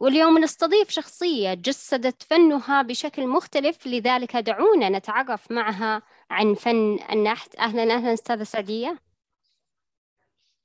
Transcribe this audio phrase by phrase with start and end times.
[0.00, 7.56] واليوم نستضيف شخصية جسدت فنها بشكل مختلف لذلك دعونا نتعرف معها عن فن النحت.
[7.56, 8.98] أهلا أهلا أستاذة سعدية.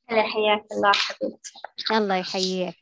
[0.10, 1.54] هلا حياك الله حبيبتي.
[1.92, 2.78] الله يحييك.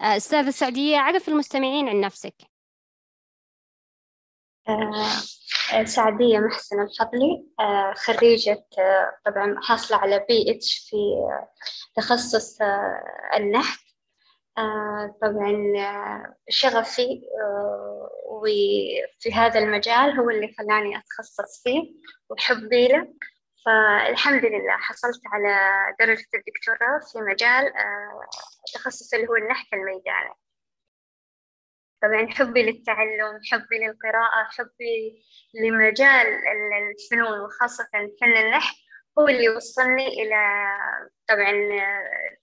[0.00, 2.34] آه، أستاذة سعدية عرف المستمعين عن نفسك.
[4.68, 11.48] آه سعدية محسن الفضلي آه خريجة آه طبعا حاصلة على بي اتش في آه،
[11.96, 13.02] تخصص آه،
[13.36, 13.80] النحت.
[13.84, 13.89] آه،
[15.22, 21.94] طبعا آه، شغفي آه، وفي هذا المجال هو اللي خلاني أتخصص فيه
[22.30, 23.14] وحبي له.
[23.66, 25.58] فالحمد لله حصلت على
[26.00, 27.72] درجة الدكتوراه في مجال
[28.68, 30.34] التخصص اللي هو النحت الميداني.
[32.02, 35.24] طبعا حبي للتعلم حبي للقراءة حبي
[35.54, 36.26] لمجال
[36.90, 37.88] الفنون وخاصة
[38.20, 38.76] فن النحت.
[39.18, 40.36] هو اللي وصلني إلى
[41.28, 41.52] طبعا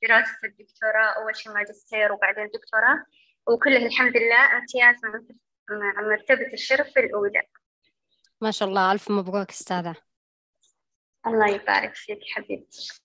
[0.04, 3.06] دراسة الدكتوراه أول شيء ماجستير وبعدين دكتوراه.
[3.48, 4.96] وكله الحمد لله امتياز
[5.70, 7.44] مع مرتبة الشرف الأولى.
[8.42, 9.96] ما شاء الله ألف مبروك أستاذة.
[11.28, 13.02] الله يبارك فيك حبيبتي.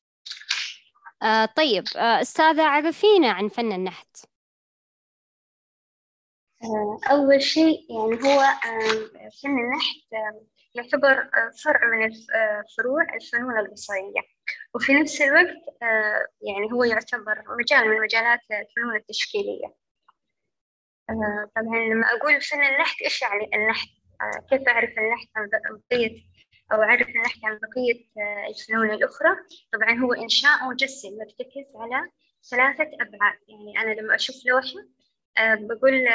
[1.23, 4.17] آه طيب آه أستاذة عرفينا عن فن النحت.
[4.25, 4.32] آه
[7.11, 11.31] أول شيء يعني هو آه فن النحت آه يعتبر
[11.65, 12.11] فرع من
[12.77, 14.21] فروع الفنون البصرية
[14.75, 19.75] وفي نفس الوقت آه، يعني هو يعتبر مجال من مجالات الفنون التشكيلية.
[21.11, 23.89] آه، طبعا لما أقول فن النحت إيش يعني النحت؟
[24.21, 25.49] آه، كيف أعرف النحت عن
[25.91, 26.23] بقية
[26.73, 28.05] أو أعرف النحت عن بقية
[28.49, 29.37] الفنون الأخرى؟
[29.73, 32.11] طبعا هو إنشاء مجسم مرتكز على
[32.51, 33.39] ثلاثة أبعاد.
[33.48, 34.86] يعني أنا لما أشوف لوحة
[35.39, 36.09] بقول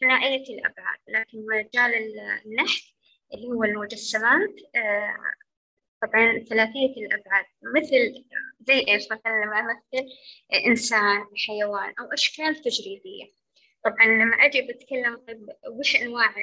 [0.00, 1.94] ثنائية الأبعاد لكن مجال
[2.46, 2.82] النحت
[3.34, 5.16] اللي هو المجسمات آه،
[6.02, 7.44] طبعا ثلاثية الأبعاد.
[7.76, 8.24] مثل
[8.60, 10.08] زي إيش؟ مثلا لما أمثل
[10.66, 13.24] إنسان حيوان أو أشكال تجريدية
[13.84, 15.46] طبعا لما أجي بتكلم طيب
[15.78, 16.34] وش أنواع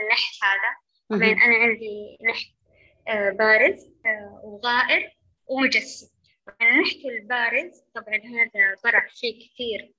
[0.00, 0.76] النحت هذا؟
[1.10, 2.46] طبعا أنا عندي نحت
[3.08, 5.16] آه، بارز آه، وغائر
[5.46, 6.09] ومجسم.
[6.62, 9.92] النحت البارز طبعا هذا طرح فيه كثير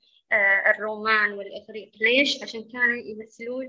[0.67, 3.67] الرومان والإغريق ليش؟ عشان كانوا يمثلون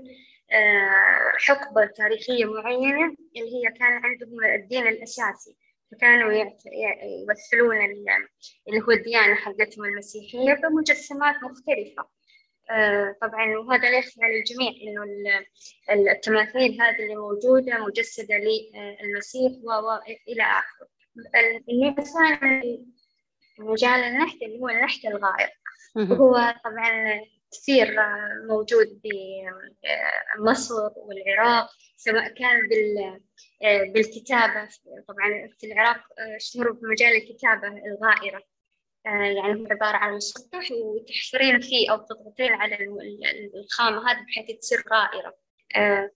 [0.51, 5.55] آه، حقبة تاريخية معينة اللي هي كان عندهم الدين الأساسي
[5.91, 7.77] فكانوا يمثلون
[8.67, 12.07] اللي هو الديانة حقتهم المسيحية بمجسمات مختلفة
[12.71, 20.43] آه، طبعا وهذا لا يخفى على الجميع إنه التماثيل هذه اللي موجودة مجسدة للمسيح والى
[20.43, 20.92] آخره.
[21.15, 21.95] من
[23.59, 25.49] مجال النحت اللي هو النحت الغائر
[25.95, 27.95] وهو طبعا كثير
[28.47, 29.01] موجود
[30.37, 32.69] بمصر والعراق سواء كان
[33.93, 34.69] بالكتابة.
[35.07, 36.03] طبعا في العراق
[36.35, 38.43] اشتهروا بمجال الكتابة الغائرة.
[39.05, 42.77] يعني هو عبارة عن مسطح وتحفرين فيه أو تضغطين على
[43.55, 45.42] الخامة هذه بحيث تصير غائرة.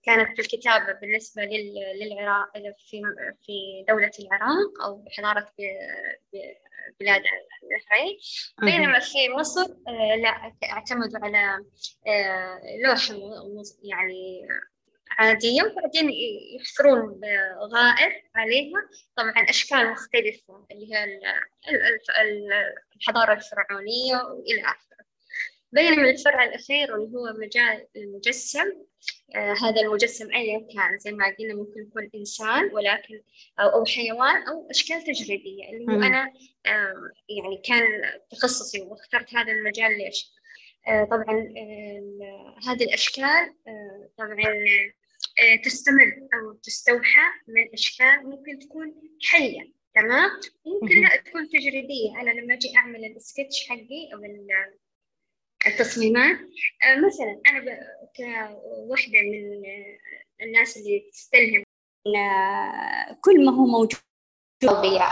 [0.02, 1.42] كانت في الكتابة بالنسبة
[2.02, 3.02] للعراق في
[3.46, 5.52] في دولة العراق أو بحضارة
[7.00, 7.22] بلاد
[7.62, 8.18] البحرين
[8.62, 11.64] بينما في مصر آه، لا اعتمدوا على
[12.06, 13.14] آه، لوحة
[13.82, 14.48] يعني
[15.10, 15.62] عادية.
[15.62, 16.10] وبعدين
[16.56, 17.20] يحفرون
[17.74, 18.88] غائر عليها.
[19.16, 21.20] طبعا أشكال مختلفة اللي هي
[22.96, 24.98] الحضارة الفرعونية وإلى آخره.
[25.72, 28.87] بينما الفرع الأخير اللي هو مجال المجسم آه
[29.36, 33.22] هذا المجسم أيا كان زي ما قلنا ممكن يكون إنسان ولكن
[33.60, 36.32] أو, أو حيوان أو أشكال تجريبية اللي هو أنا
[36.66, 37.82] آه يعني كان
[38.30, 40.32] تخصصي واخترت هذا المجال ليش؟
[40.88, 44.54] آه طبعا آه هذه الأشكال آه طبعا
[45.42, 50.30] آه تستمد أو تستوحى من أشكال ممكن تكون حية تمام؟
[50.66, 54.18] ممكن لا تكون تجريبية أنا لما أجي أعمل السكتش حقي أو
[55.66, 56.36] التصميمات؟
[56.82, 57.78] آه، مثلا أنا
[58.16, 59.62] كوحدة من
[60.42, 61.62] الناس اللي تستلهم
[63.20, 64.00] كل ما هو موجود.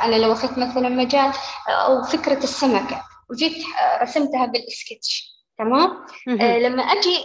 [0.05, 1.33] أنا لو أخذت مثلا مجال
[1.69, 3.65] أو فكرة السمكة وجيت
[4.03, 6.07] رسمتها بالسكتش تمام؟
[6.41, 7.19] آه لما أجي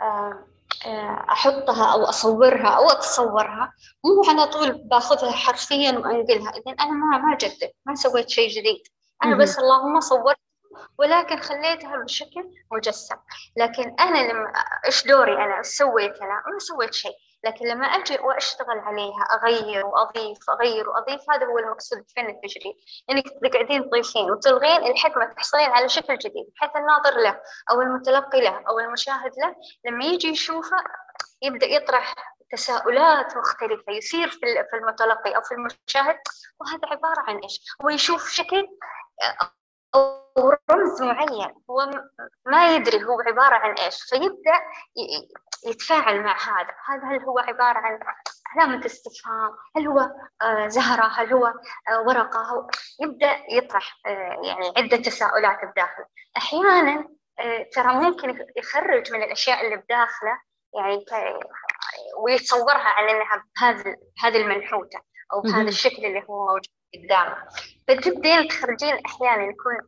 [0.00, 0.46] آه
[1.30, 3.72] أحطها أو أصورها أو أتصورها
[4.04, 8.82] مو على طول باخذها حرفيا وأنقلها إذا أنا ما ما جدد ما سويت شيء جديد.
[9.24, 10.36] أنا بس اللهم صورت
[10.98, 13.16] ولكن خليتها بشكل مجسم.
[13.56, 14.52] لكن أنا لما
[14.86, 17.16] إيش دوري أنا؟ سويت أنا؟ ما سويت شيء.
[17.44, 22.74] لكن لما أجي وأشتغل عليها أغير وأضيف أغير وأضيف هذا هو المقصود بفن التجريد
[23.10, 27.40] إنك تقعدين تضيفين وتلغين الحكمة تحصلين على شكل جديد بحيث الناظر له
[27.70, 30.76] أو المتلقي له أو المشاهد له لما يجي يشوفه
[31.42, 32.14] يبدأ يطرح
[32.50, 36.18] تساؤلات مختلفة يصير في المتلقي أو في المشاهد
[36.60, 38.68] وهذا عبارة عن إيش؟ هو يشوف شكل
[39.94, 41.54] أو رمز معين.
[41.70, 41.90] هو
[42.46, 44.60] ما يدري هو عبارة عن إيش فيبدأ
[45.66, 46.74] يتفاعل مع هذا.
[46.88, 48.00] هذا هل هو عبارة عن
[48.56, 50.10] علامة استفهام؟ هل هو
[50.42, 52.68] آه، زهرة؟ هل هو آه، ورقة؟
[53.00, 56.06] يبدأ يطرح آه، يعني عدة تساؤلات بداخله.
[56.36, 57.08] أحيانا
[57.72, 60.40] ترى ممكن يخرج من الأشياء اللي بداخله
[60.74, 61.04] يعني
[62.18, 65.00] ويتصورها على إنها بهذه هذه المنحوته
[65.32, 66.79] أو بهذا الشكل اللي هو موجود.
[66.94, 67.36] قدامه
[67.88, 69.78] فتبدين تخرجين أحيانا يكون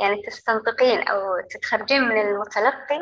[0.00, 1.20] يعني تستنطقين أو
[1.50, 3.00] تتخرجين من المتلقي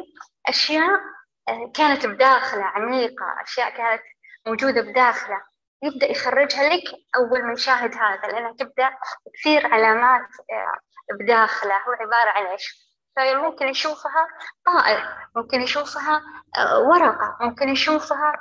[0.48, 1.00] أشياء
[1.48, 4.02] آه، كانت بداخله عميقة أشياء كانت
[4.46, 5.42] موجودة بداخله.
[5.82, 6.82] يبدأ يخرجها لك
[7.16, 8.90] أول ما يشاهد هذا لأنها تبدأ
[9.34, 10.78] كثير علامات آه،
[11.20, 11.74] بداخله.
[11.74, 14.28] هو عبارة عن إيش؟ فممكن يشوفها
[14.66, 16.22] طائر ممكن يشوفها
[16.56, 18.32] آه، ورقة ممكن يشوفها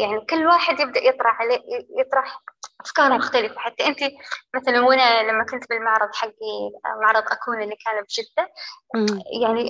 [0.00, 1.60] يعني كل واحد يبدأ يطرح عليه
[1.98, 2.42] يطرح
[2.84, 3.58] أفكار مختلفة.
[3.58, 3.98] حتى أنت
[4.54, 6.70] مثلا وأنا لما كنت بالمعرض حقي
[7.02, 8.52] معرض أكون اللي كان بجدة
[9.42, 9.68] يعني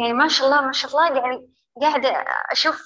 [0.00, 1.48] يعني ما شاء الله ما شاء الله يعني
[1.80, 2.82] قاعدة أشوف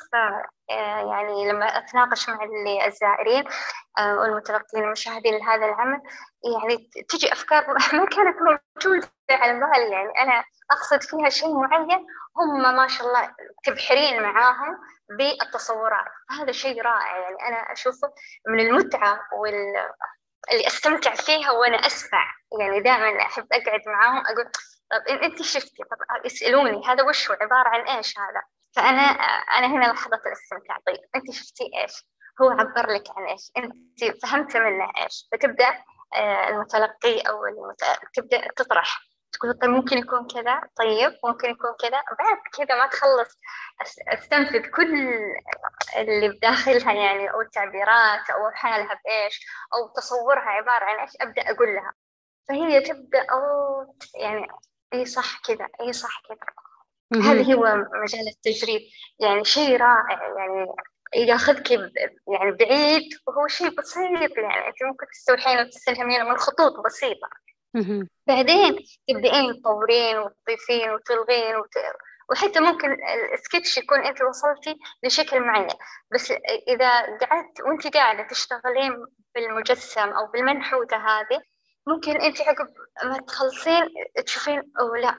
[0.68, 2.38] يعني لما أتناقش مع
[2.86, 3.44] الزائرين
[3.98, 6.00] والمتلقين المشاهدين لهذا العمل
[6.44, 9.17] يعني تجي أفكار ما كانت موجودة.
[9.30, 13.34] على بالي يعني أنا أقصد فيها شيء معين هم ما شاء الله
[13.64, 14.78] تبحرين معاهم
[15.18, 16.12] بالتصورات.
[16.30, 18.12] هذا شيء رائع يعني أنا أشوفه
[18.48, 19.74] من المتعة وال
[20.52, 22.34] اللي أستمتع فيها وأنا أسمع.
[22.60, 24.44] يعني دائما أحب أقعد معاهم أقول
[24.90, 28.42] طب انت شفتي؟ طب يسالوني هذا وش هو؟ عبارة عن إيش هذا؟
[28.76, 29.02] فأنا
[29.58, 30.78] أنا هنا لحظة الاستمتاع.
[30.86, 31.92] طيب انت شفتي إيش؟
[32.42, 35.78] هو عبر لك عن إيش؟ انت فهمت منه إيش؟ فتبدأ
[36.14, 37.84] آه، المتلقي أو المت...
[38.14, 39.08] تبدأ تطرح.
[39.38, 43.38] تقول طيب ممكن يكون كذا؟ طيب ممكن يكون كذا؟ بعد كذا ما تخلص.
[44.08, 44.94] أستنفذ كل
[45.96, 51.74] اللي بداخلها يعني أو التعبيرات أو حالها بإيش أو تصورها عبارة عن إيش أبدأ أقول
[51.74, 51.92] لها.
[52.48, 53.40] فهي تبدأ أو
[54.14, 54.46] يعني
[54.94, 57.22] إي صح كذا إي صح كذا.
[57.22, 58.80] هذا هو مجال التجريب.
[59.20, 60.66] يعني شيء رائع يعني
[61.14, 67.28] ياخذك يعني بعيد وهو شيء بسيط يعني أنت ممكن تستوحين وتستلهمين من خطوط بسيطة.
[68.26, 68.78] بعدين
[69.08, 71.74] تبدأين تطورين وتضيفين وتلغين وت...
[72.30, 72.96] وحتى ممكن
[73.34, 75.68] السكتش يكون أنت وصلتي لشكل معين.
[76.14, 76.32] بس
[76.68, 81.42] إذا قعدت وأنت قاعدة تشتغلين بالمجسم أو بالمنحوتة هذه
[81.86, 82.66] ممكن أنت عقب
[83.04, 83.88] ما تخلصين
[84.26, 85.18] تشوفين أو لا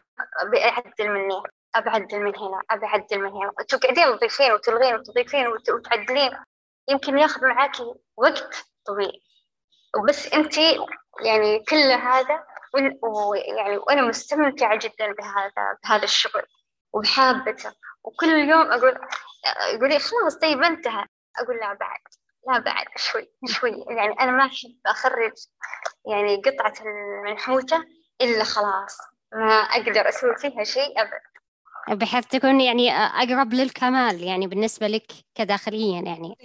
[0.51, 1.43] بعدل مني
[1.75, 3.51] أبعدل من هنا أبعدل من هنا.
[3.67, 6.31] تقعدين تضيفين وتلغين وتضيفين وتعدلين.
[6.89, 9.21] يمكن ياخذ معاكي وقت طويل.
[9.97, 10.57] وبس أنت
[11.25, 12.43] يعني كل هذا
[13.01, 16.43] ويعني وأنا مستمتعة جدا بهذا بهذا الشغل
[16.93, 17.71] وبحابته
[18.03, 18.99] وكل يوم أقول
[19.73, 21.05] يقولي خلاص طيب انتهى.
[21.39, 21.99] أقول لا بعد
[22.47, 23.85] لا بعد شوي شوي.
[23.89, 25.33] يعني أنا ما أحب أخرج
[26.05, 27.85] يعني قطعة المنحوتة
[28.21, 28.97] إلا خلاص
[29.33, 36.01] ما أقدر أسوي فيها شيء أبد بحيث تكون يعني أقرب للكمال يعني بالنسبة لك كداخليا
[36.01, 36.35] يعني.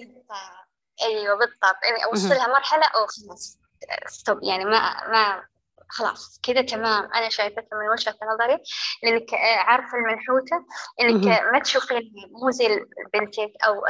[1.02, 1.84] أيوة بالضبط.
[1.84, 3.58] يعني أوصلها مرحلة أو خلاص.
[4.06, 5.44] ستوب يعني ما ما
[5.88, 7.12] خلاص كذا تمام.
[7.14, 8.58] أنا شايفتها من وجهة نظري
[9.02, 10.64] لأنك عارفة المنحوتة
[11.00, 13.82] إنك ما تشوفين مو زي بنتك أو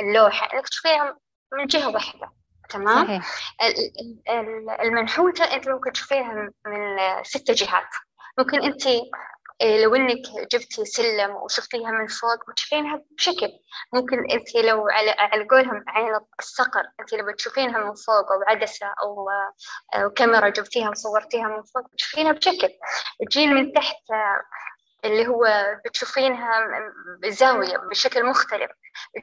[0.00, 1.18] اللوحة إنك تشوفيها
[1.52, 2.32] من جهة واحدة.
[2.70, 3.26] تمام؟ صحيح.
[4.82, 7.88] المنحوتة أنت ممكن تشوفيها من ست جهات.
[8.38, 9.10] ممكن إيه،
[9.62, 10.22] لو إنك
[10.52, 13.48] جبتي سلم وشفتيها من فوق بتشوفينها بشكل
[13.92, 18.86] ممكن انت لو على على قولهم عين الصقر انت لو بتشوفينها من فوق أو عدسة
[18.86, 19.28] أو
[19.94, 22.68] أو كاميرا جبتيها وصورتيها من فوق بتشوفينها بشكل.
[23.30, 23.96] تجين من تحت
[25.04, 25.46] اللي هو
[25.84, 26.68] بتشوفينها
[27.22, 28.70] بزاوية بشكل مختلف.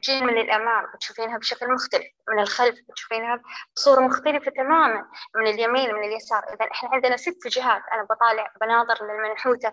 [0.02, 2.04] تجين من الأمام بتشوفينها بشكل مختلف.
[2.28, 3.42] من الخلف بتشوفينها
[3.76, 5.04] بصورة مختلفة تماما.
[5.36, 6.44] من اليمين من اليسار.
[6.48, 7.82] إذا إحنا عندنا ست جهات.
[7.92, 9.72] أنا بطالع بناظر للمنحوتة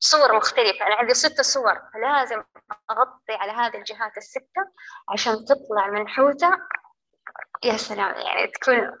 [0.00, 0.86] بصور مختلفة.
[0.86, 2.42] أنا عندي ستة صور فلازم
[2.90, 4.62] أغطي على هذه الجهات الستة
[5.08, 6.50] عشان تطلع منحوتة
[7.64, 8.98] يا سلام يعني تكون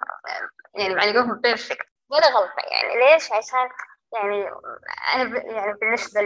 [0.74, 3.68] يعني على قولهم بيرفكت ولا غلطة يعني ليش؟ عشان
[4.12, 4.50] يعني
[5.14, 6.20] أنا يعني بالنسبة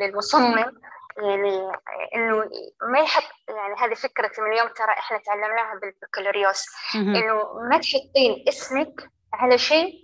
[0.00, 0.72] للمصمم
[1.16, 1.70] يعني
[2.14, 2.50] إنه
[2.92, 6.66] ما يحط يعني هذه فكرة من يوم ترى إحنا تعلمناها بالبكالوريوس.
[6.94, 10.00] إنه ما تحطين اسمك على شيء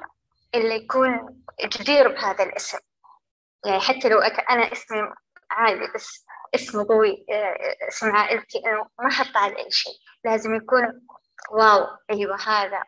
[0.54, 2.78] اللي يكون جدير بهذا الاسم.
[3.66, 4.98] يعني حتى لو أنا اسمي
[5.50, 9.92] عادي بس اسمه قوي آه، اسم عائلتي إنه ما أحط على أي شيء.
[10.24, 11.06] لازم يكون
[11.50, 12.82] واو أيوة هذا.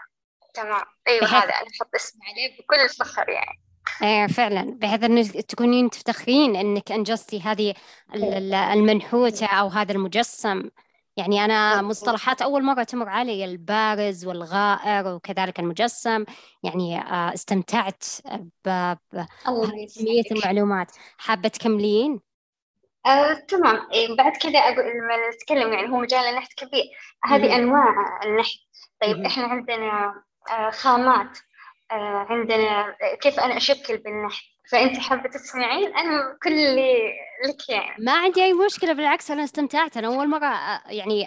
[0.54, 0.82] تمام.
[1.08, 1.44] أيوة بحيث- هذا.
[1.54, 3.60] أنا أحط اسمي عليه بكل فخر يعني.
[4.02, 4.78] إيه فعلا.
[4.78, 7.74] بحيث انك تكونين تفتخرين إنك أنجزتي هذه
[8.14, 10.70] ال- ال- المنحوتة أو هذا المجسم.
[11.18, 16.25] يعني أنا مصطلحات أول مرة تمر علي البارز والغائر وكذلك المجسم
[16.62, 18.04] يعني آه، استمتعت
[18.64, 19.84] ب- ب- الله كمية
[20.20, 20.32] يسعدك.
[20.32, 20.92] المعلومات.
[21.18, 22.20] حابة تكملين؟
[23.06, 23.88] آه، تمام.
[23.92, 26.84] إيه بعد كذا أقول لما نتكلم يعني هو مجال النحت كبير.
[27.25, 27.56] هذه.
[27.56, 28.58] أنواع النحت.
[29.02, 29.25] طيب.
[29.25, 30.14] إحنا عندنا
[30.50, 31.38] آه، خامات.
[31.90, 36.92] آه، عندنا كيف أنا أشكل بالنحت؟ فأنت حابة تسمعين؟ أنا كل اللي
[37.48, 38.04] لك يعني.
[38.04, 39.96] ما عندي أي مشكلة بالعكس أنا استمتعت.
[39.96, 41.26] أنا أول مرة آه، يعني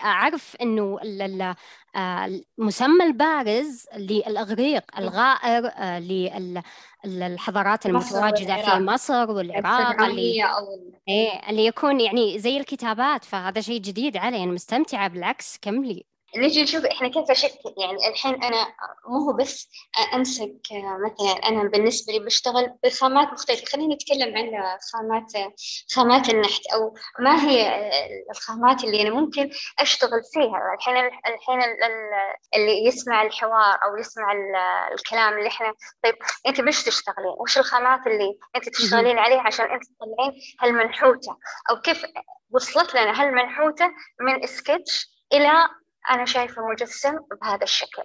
[1.03, 1.55] ال- ال-
[1.95, 5.99] آه، المسمى البارز للإغريق الغائر آه،
[7.05, 10.43] للحضارات مصر المتواجدة في مصر والعراق اللي
[11.07, 13.25] إيه اللي يكون يعني زي الكتابات.
[13.25, 14.43] فهذا شيء جديد علي.
[14.43, 16.10] أنا مستمتعة بالعكس كملي.
[16.37, 18.67] نجي نشوف إحنا كيف اشكل يعني الحين أنا
[19.07, 19.69] مو هو بس
[20.13, 23.65] أمسك مثلا أنا بالنسبة لي بشتغل بخامات مختلفة.
[23.65, 25.31] خلينا نتكلم عن خامات
[25.95, 27.89] خامات النحت أو ما هي
[28.31, 30.73] الخامات اللي أنا ممكن أشتغل فيها.
[30.77, 34.55] الحين الحين ال- ال- اللي يسمع الحوار أو يسمع ال-
[34.93, 35.73] الكلام اللي إحنا
[36.03, 36.15] طيب
[36.47, 41.37] أنت بايش تشتغلين؟ وش الخامات اللي أنت تشتغلين عليها عشان أنت تطلعين هالمنحوتة؟
[41.69, 42.05] أو كيف
[42.51, 43.85] وصلت لنا هالمنحوتة
[44.21, 45.69] من سكتش إلى
[46.09, 48.03] أنا شايفة مجسم بهذا الشكل.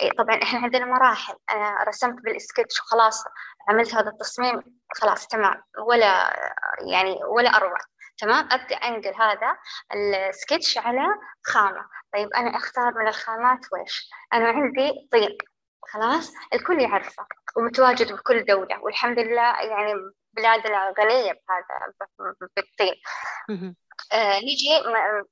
[0.00, 1.34] إيه طبعا إحنا عندنا مراحل.
[1.50, 3.24] أنا رسمت بالسكتش وخلاص
[3.68, 4.62] عملت هذا التصميم
[5.00, 5.62] خلاص تمام.
[5.86, 6.36] ولا
[6.92, 7.78] يعني ولا أروع.
[8.18, 9.56] تمام؟ أبدأ أنقل هذا
[9.94, 11.06] السكتش على
[11.46, 15.38] خامة طيب أنا أختار من الخامات وإيش أنا عندي طين.
[15.92, 17.26] خلاص؟ الكل يعرفه.
[17.56, 18.80] ومتواجد بكل دولة.
[18.82, 19.94] والحمد لله يعني
[20.38, 21.92] بلادنا غنية بهذا
[22.56, 22.94] بالطين.
[23.48, 23.76] مهم.
[24.12, 25.24] آه نيجي م-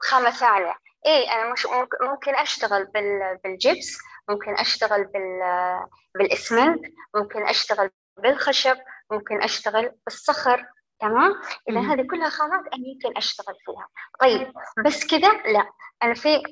[0.00, 0.74] خامة ثانية.
[1.06, 2.04] إيه أنا مش ممكن-
[2.34, 8.76] أشتغل بال- بالجبس ممكن أشتغل بال- بالإسمنت ممكن أشتغل بالخشب
[9.10, 10.66] ممكن أشتغل بالصخر.
[11.00, 11.80] تمام؟ إذا.
[11.80, 13.88] هذه كلها خامات أنا ممكن أشتغل فيها.
[14.20, 14.52] طيب
[14.84, 15.70] بس كذا لا.
[16.02, 16.42] أنا في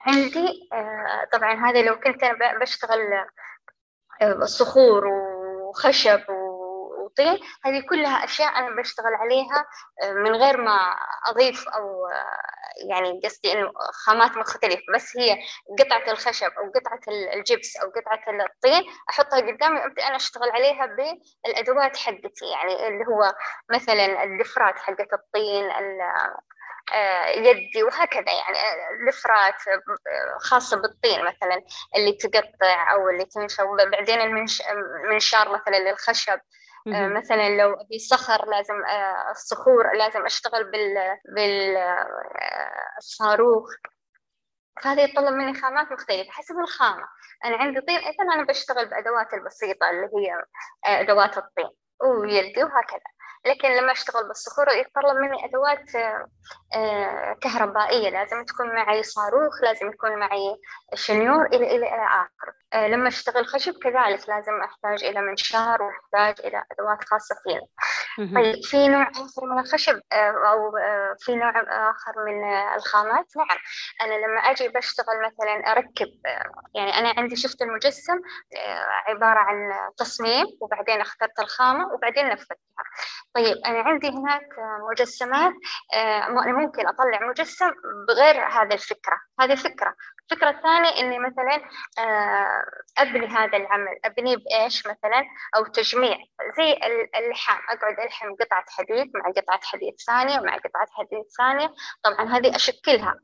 [0.00, 3.00] عندي آه طبعا هذا لو كنت أنا بشتغل
[4.22, 6.20] آه، صخور وخشب
[7.12, 9.66] وطين هذه كلها أشياء أنا بشتغل عليها
[10.02, 10.94] آه، من غير ما
[11.26, 12.42] أضيف أو آه،
[12.88, 13.72] يعني قصدي إنه
[14.06, 15.38] خامات مختلفة بس هي
[15.78, 20.86] قطعة الخشب أو قطعة ال- الجبس أو قطعة الطين أحطها قدامي وأبدأ أنا أشتغل عليها
[21.44, 23.34] بالأدوات حقتي يعني اللي هو
[23.70, 26.00] مثلا الدفرات حقت الطين ال-
[26.94, 28.58] آه، يدي وهكذا يعني
[29.08, 29.54] لفرات
[30.40, 31.62] خاصة بالطين مثلا
[31.96, 36.40] اللي تقطع أو اللي تنشر بعدين المنش- المنشار مثلا للخشب.
[36.86, 40.94] مثلا لو أبي صخر لازم آه، الصخور لازم أشتغل بال
[41.36, 42.06] بال آه،
[44.82, 46.30] فهذا يتطلب مني خامات مختلفة.
[46.30, 47.04] حسب الخامة.
[47.44, 50.32] أنا عندي طين إذا أنا بشتغل بأدوات البسيطة اللي هي
[50.86, 51.70] آه، أدوات الطين
[52.20, 53.12] ويدي وهكذا.
[53.46, 56.26] لكن لما أشتغل بالصخور يتطلب مني أدوات آه،
[56.74, 58.10] آه، كهربائية.
[58.10, 60.56] لازم تكون معي صاروخ لازم يكون معي
[60.94, 66.64] شنيور إلى إلى آخره آه، لما أشتغل خشب كذلك لازم أحتاج إلى منشار وأحتاج إلى
[66.72, 67.60] أدوات خاصة فينا
[68.18, 68.34] مهم.
[68.42, 71.50] طيب في نوع آخر من الخشب آه، أو آه، في نوع
[71.90, 73.58] آخر من آه، الخامات؟ نعم.
[74.02, 78.20] أنا لما أجي بشتغل مثلا أركب آه، يعني أنا عندي شفت المجسم
[78.56, 79.56] آه، عبارة عن
[79.96, 82.56] تصميم وبعدين اخترت الخامة وبعدين نفذتها
[83.34, 85.52] طيب أنا عندي هناك آه، مجسمات
[85.94, 87.70] آه، ممكن أطلع مجسم
[88.08, 89.16] بغير هذه الفكرة.
[89.40, 89.94] هذه فكرة.
[90.32, 91.62] الفكرة الثانية إني مثلا
[91.98, 92.62] آه،
[92.98, 93.98] أبني هذا العمل.
[94.04, 95.24] أبنيه بإيش مثلا؟
[95.56, 96.16] أو تجميع.
[96.56, 97.60] زي ال- اللحام.
[97.68, 101.74] أقعد ألحم قطعة حديد مع قطعة حديد ثانية مع قطعة حديد ثانية.
[102.02, 103.14] طبعا هذه أشكلها.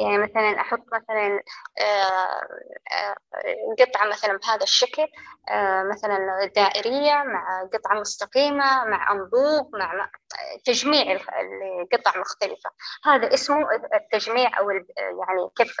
[0.00, 1.42] يعني مثلا أحط مثلا
[1.80, 2.40] آه،
[2.92, 3.14] آه،
[3.78, 5.06] قطعة مثلا بهذا الشكل
[5.50, 10.10] آه، مثلا دائرية مع قطعة مستقيمة مع أنبوب مع
[10.64, 12.70] تجميع القطع مختلفة.
[13.04, 15.76] هذا اسمه التجميع أو ال- يعني كيف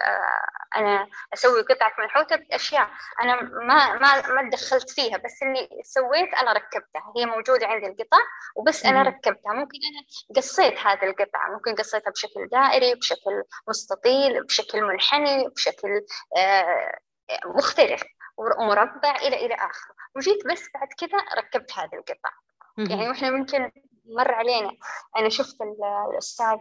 [0.76, 2.88] أنا أسوي قطعة منحوتة بأشياء
[3.20, 7.12] أنا ما ما ما دخلت فيها بس اللي سويت أنا ركبتها.
[7.16, 8.18] هي موجودة عندي القطع
[8.56, 9.02] وبس أنا.
[9.02, 9.52] ركبتها.
[9.52, 11.50] ممكن أنا قصيت هذه القطعة.
[11.50, 14.09] ممكن قصيتها بشكل دائري بشكل مستطيل.
[14.48, 15.88] بشكل منحني بشكل
[16.36, 16.98] آه،
[17.46, 18.02] مختلف
[18.36, 22.30] ومربع إلى إلى آخره وجيت بس بعد كذا ركبت هذه القطع.
[22.78, 23.08] يعني.
[23.08, 23.70] وإحنا ممكن
[24.18, 24.70] مر علينا.
[25.16, 26.58] أنا شفت ال- الأستاذ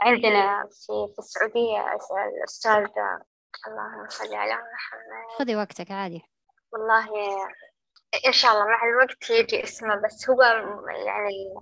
[0.00, 1.92] عندنا في في السعودية
[2.38, 2.86] الأستاذ
[3.66, 6.22] اللهم صل على محمد خذي وقتك عادي.
[6.72, 7.06] والله
[8.26, 10.42] إن شاء الله مع الوقت يجي اسمه بس هو
[11.06, 11.54] يعني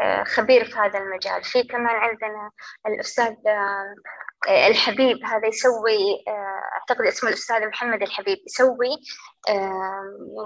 [0.00, 1.44] آه، خبير في هذا المجال.
[1.44, 2.50] في كمان عندنا
[2.86, 3.34] الأستاذ
[4.48, 8.96] الحبيب هذا يسوي آه، أعتقد اسمه الأستاذ محمد الحبيب يسوي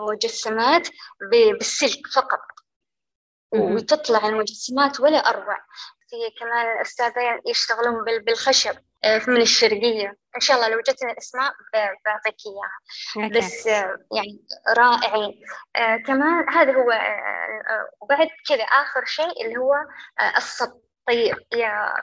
[0.08, 0.88] مجسمات
[1.30, 2.40] بالسلك فقط.
[3.54, 5.56] وتطلع المجسمات ولا أروع.
[6.08, 8.76] في كمان أستاذين يشتغلون بالخشب
[9.28, 10.16] من الشرقية.
[10.36, 11.52] إن شاء الله لو جتني الأسماء
[12.04, 13.28] بعطيك إياها.
[13.28, 14.44] بس يعني
[14.76, 15.40] رائعين.
[15.76, 19.74] آه كمان هذا هو آه وبعد كذا آخر شيء اللي هو
[20.20, 20.80] آه الصب.
[21.06, 21.94] طيب يا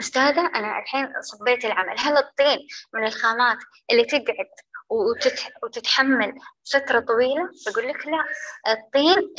[0.00, 1.94] أستاذة أنا الحين صبيت العمل.
[1.98, 2.58] هل الطين
[2.94, 3.58] من الخامات
[3.90, 4.46] اللي تقعد
[5.62, 6.34] وتتحمل
[6.72, 8.24] فترة طويلة؟ بقول لك لا.
[8.72, 9.34] الطين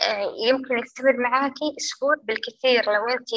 [0.47, 2.91] يمكن يستمر معاكي أسبوع بالكثير.
[2.91, 3.29] لو أنت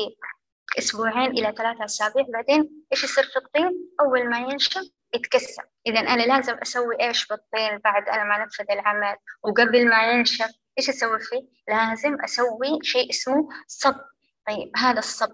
[0.79, 4.83] أسبوعين إلى ثلاثة أسابيع بعدين إيش يصير في الطين؟ أول ما ينشف
[5.15, 5.65] يتكسر.
[5.87, 10.89] إذا أنا لازم أسوي إيش بالطين بعد أنا ما نفذ العمل؟ وقبل ما ينشف إيش
[10.89, 13.97] أسوي فيه؟ لازم أسوي شيء اسمه صب.
[14.49, 15.33] طيب هذا الصب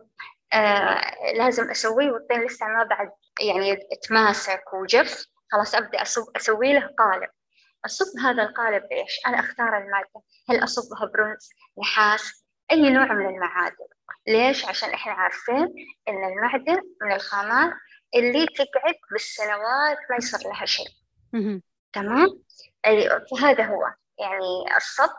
[0.53, 3.79] آه لازم أسويه والطين لسه ما بعد يعني
[4.09, 7.31] تماسك وجف خلاص أبدأ أصب أسوي له قالب
[7.87, 13.87] أصب هذا القالب بإيش؟ أنا أختار المادة هل أصبها برونز نحاس أي نوع من المعادن
[14.29, 15.75] ليش؟ عشان إحنا عارفين
[16.09, 17.73] إن المعدن من الخامات
[18.15, 20.87] اللي تقعد بالسنوات ما يصير لها شيء
[21.93, 22.43] تمام؟
[22.87, 23.83] أي فهذا هو
[24.19, 25.11] يعني الصب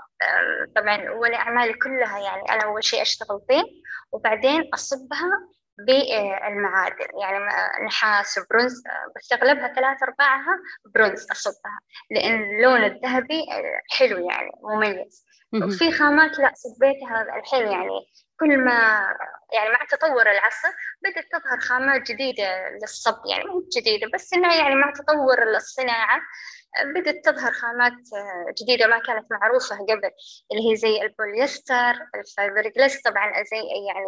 [0.75, 3.63] طبعا والأعمال كلها يعني أنا أول شيء أشتغل طين
[4.12, 5.48] وبعدين أصبها
[5.88, 7.20] بالمعادن.
[7.22, 7.38] يعني
[7.86, 8.84] نحاس برونز
[9.16, 10.60] بس أغلبها ثلاثة أرباعها
[10.96, 11.80] برونز أصبها
[12.12, 13.46] لأن اللون الذهبي
[13.90, 15.25] حلو يعني مميز.
[15.54, 18.00] وفي خامات لا صبيتها الحين يعني.
[18.40, 18.72] كل ما
[19.54, 20.68] يعني مع تطور العصر
[21.04, 26.22] بدأت تظهر خامات جديدة للصب يعني مو جديدة بس إنها يعني مع تطور الصناعة
[26.96, 27.94] بدأت تظهر خامات
[28.62, 30.12] جديدة ما كانت معروفة قبل
[30.51, 33.01] اللي هي زي البوليستر الفايبر جلاس.
[33.01, 34.06] طبعا زي يعني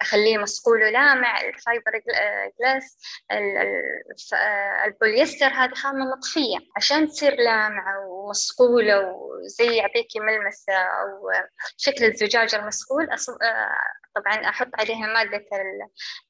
[0.00, 1.92] أخليه مصقول ولامع الفايبر
[2.60, 2.98] جلاس
[4.86, 11.30] البوليستر هذه خامة مطفية عشان تصير لامعة ومصقولة وزي يعطيكي ملمس أو
[11.76, 13.08] شكل الزجاج المصقول
[14.14, 15.44] طبعا أحط عليها مادة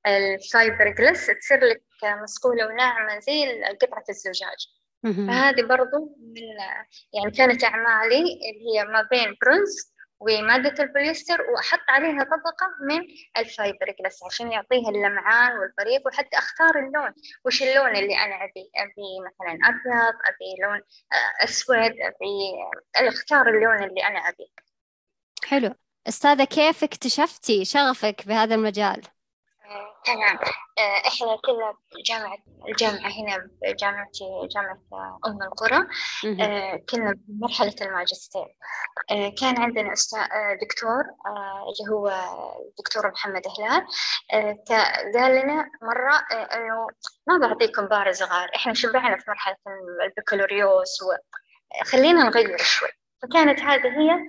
[0.07, 4.69] الفايبر جلاس تصير لك مصقولة وناعمة زي قطعة الزجاج.
[5.05, 6.43] فهذه برضو من
[7.13, 13.01] يعني كانت أعمالي اللي هي ما بين برونز ومادة البوليستر وأحط عليها طبقة من
[13.39, 17.11] الفايبر جلاس عشان يعطيها اللمعان والبريق وحتى أختار اللون.
[17.45, 20.81] وش اللون اللي أنا أبي؟ أبي مثلا أبيض أبي لون
[21.45, 24.47] أسود أبي أختار اللون اللي أنا أبيه
[25.45, 25.75] حلو.
[26.09, 29.03] أستاذة كيف اكتشفتي شغفك بهذا المجال؟
[30.05, 30.39] تمام.
[30.79, 31.75] آه، إحنا كنا
[32.09, 32.39] جامعة
[32.69, 34.79] الجامعة هنا بجامعتي جامعة
[35.27, 35.87] أم القرى.
[36.41, 38.57] آه، كنا بمرحلة الماجستير.
[39.11, 39.95] آه، كان عندنا
[40.63, 41.03] دكتور
[41.69, 42.09] اللي هو
[42.69, 43.87] الدكتور محمد هلال.
[45.15, 46.87] قال لنا مرة إنه
[47.27, 48.51] ما بعطيكم بار صغار.
[48.57, 49.57] إحنا شبعنا في مرحلة
[50.05, 52.89] البكالوريوس وخلينا نغير شوي.
[53.23, 54.27] فكانت هذه هي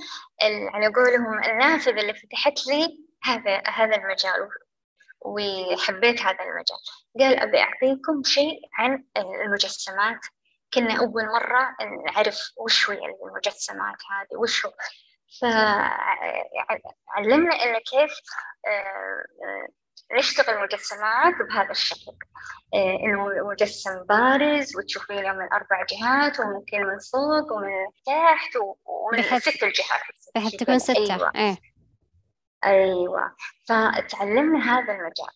[0.73, 4.49] على قولهم النافذة اللي فتحت لي هذا هذا المجال.
[5.25, 6.77] وحبيت هذا المجال.
[7.19, 10.19] قال أبي أعطيكم شيء عن المجسمات.
[10.73, 14.73] كنا أول مرة نعرف وش هي المجسمات هذه وش هو.
[15.41, 18.11] فعلمنا إنه كيف
[18.67, 19.67] آه، آه،
[20.17, 22.11] نشتغل مجسمات بهذا الشكل.
[22.73, 29.63] آه، إنه مجسم بارز وتشوفينه من أربع جهات وممكن من فوق ومن تحت ومن ست
[29.63, 30.01] الجهات.
[30.35, 31.15] بحيث تكون ستة.
[31.15, 31.31] أيوة.
[31.35, 31.57] إيه.
[32.65, 33.35] أيوة.
[33.69, 35.35] فتعلمنا هذا المجال.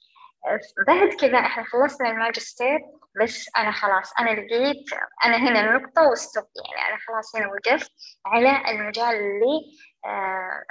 [0.88, 2.80] بعد كذا إحنا خلصنا الماجستير
[3.22, 4.86] بس أنا خلاص أنا لقيت
[5.26, 6.44] أنا هنا النقطة وستوب
[6.76, 7.92] يعني أنا خلاص هنا وقفت
[8.26, 9.62] على المجال اللي
[10.06, 10.64] آه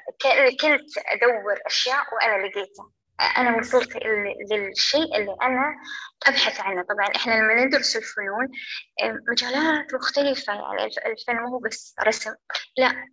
[0.60, 2.90] كنت أدور أشياء وأنا لقيته.
[3.36, 3.96] أنا وصلت
[4.50, 5.76] للشيء اللي أنا
[6.26, 6.82] أبحث عنه.
[6.82, 8.48] طبعا إحنا لما ندرس الفنون
[9.30, 12.34] مجالات مختلفة يعني الفن مو بس رسم.
[12.78, 13.04] لا آه،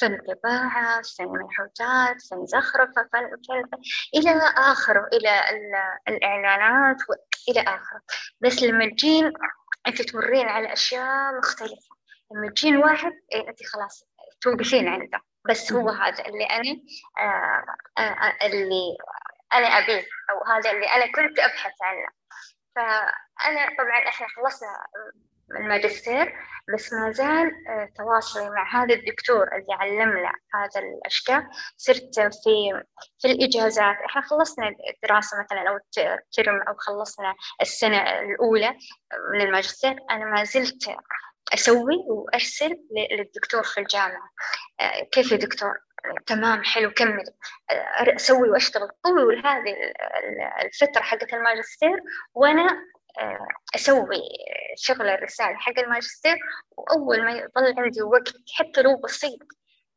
[0.00, 3.30] فن طباعة فن منحوتات فن زخرفة فن
[4.14, 5.42] إلى آخره إلى
[6.08, 6.96] الإعلانات
[7.48, 8.00] إلى آخره
[8.40, 9.32] بس لما تجين
[9.86, 11.96] أنت تمرين على أشياء مختلفة.
[12.32, 14.04] لما تجين واحد إيه أنت خلاص
[14.40, 15.20] توقفين عنده.
[15.48, 16.80] بس هو هذا اللي أنا
[17.18, 17.64] آه
[18.02, 18.96] آه اللي
[19.54, 22.08] أنا أبيه أو هذا اللي أنا كنت أبحث عنه.
[22.76, 24.68] فأنا طبعا إحنا خلصنا
[25.56, 26.34] الماجستير
[26.74, 32.82] بس ما زال آه، تواصلي مع هذا الدكتور اللي علمنا هذا الأشكال صرت في
[33.18, 33.96] في الإجازات.
[34.06, 38.74] إحنا خلصنا الدراسة مثلا أو الترم أو خلصنا السنة الأولى
[39.32, 39.96] من الماجستير.
[40.10, 40.96] أنا ما زلت
[41.54, 42.76] أسوي وأرسل
[43.12, 44.30] للدكتور في الجامعة.
[45.12, 45.78] كيف يا دكتور؟
[46.26, 47.24] تمام حلو كمل.
[48.16, 48.88] أسوي وأشتغل.
[49.04, 49.76] طول هذه
[50.64, 52.02] الفترة حقت الماجستير
[52.34, 52.84] وأنا
[53.74, 54.22] أسوي
[54.76, 56.36] شغل الرسالة حق الماجستير
[56.76, 59.38] وأول ما يضل عندي وقت حتى لو بسيط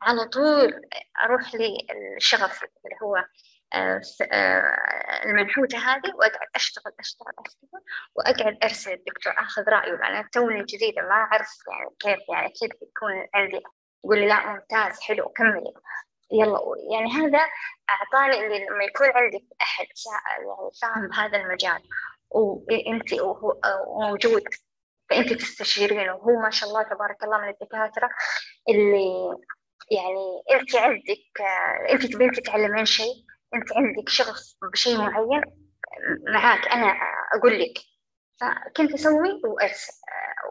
[0.02, 0.82] على طول
[1.24, 3.26] أروح للشغف اللي هو
[3.74, 7.82] آه، آه، المنحوتة هذه وأقعد أشتغل أشتغل أشتغل
[8.16, 13.28] وأقعد أرسل الدكتور أخذ رأيه أنا توني جديدة ما أعرف يعني كيف يعني كيف يكون
[13.34, 13.64] عندي
[14.04, 15.74] يقول لي لا ممتاز حلو كملي
[16.32, 16.60] يلا.
[16.92, 17.40] يعني هذا
[17.90, 20.46] أعطاني اللي لما يكون عندك أحد يعني
[20.82, 21.82] فاهم بهذا المجال.
[22.32, 23.14] وأنت
[24.02, 24.44] موجود
[25.10, 28.10] فأنت تستشيرينه وهو ما شاء الله تبارك الله من الدكاترة
[28.70, 29.36] اللي
[29.92, 31.42] يعني أنت عندك
[31.92, 33.14] أنت تبين تتعلمين شيء
[33.54, 34.40] أنت عندك شغف
[34.72, 35.42] بشيء معين
[36.34, 36.98] معاك أنا
[37.34, 37.74] أقول لك.
[38.42, 39.94] فكنت أسوي وأرسل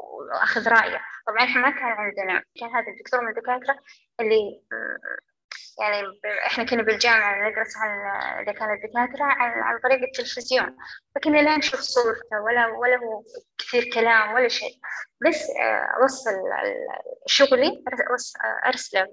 [0.02, 1.00] وأخذ رأيه.
[1.26, 3.78] طبعا إحنا ما كان عندنا كان هذا الدكتور من الدكاترة
[4.20, 4.62] اللي
[5.80, 7.90] يعني إحنا كنا بالجامعة ندرس عن
[8.42, 10.76] إذا كان الدكاترة عن, طريق التلفزيون.
[11.14, 13.22] فكنا لا نشوف صورته ولا ولا هو
[13.58, 14.74] كثير كلام ولا شيء.
[15.26, 15.46] بس
[16.02, 16.30] أوصل
[17.26, 17.84] شغلي
[18.66, 19.06] أرسله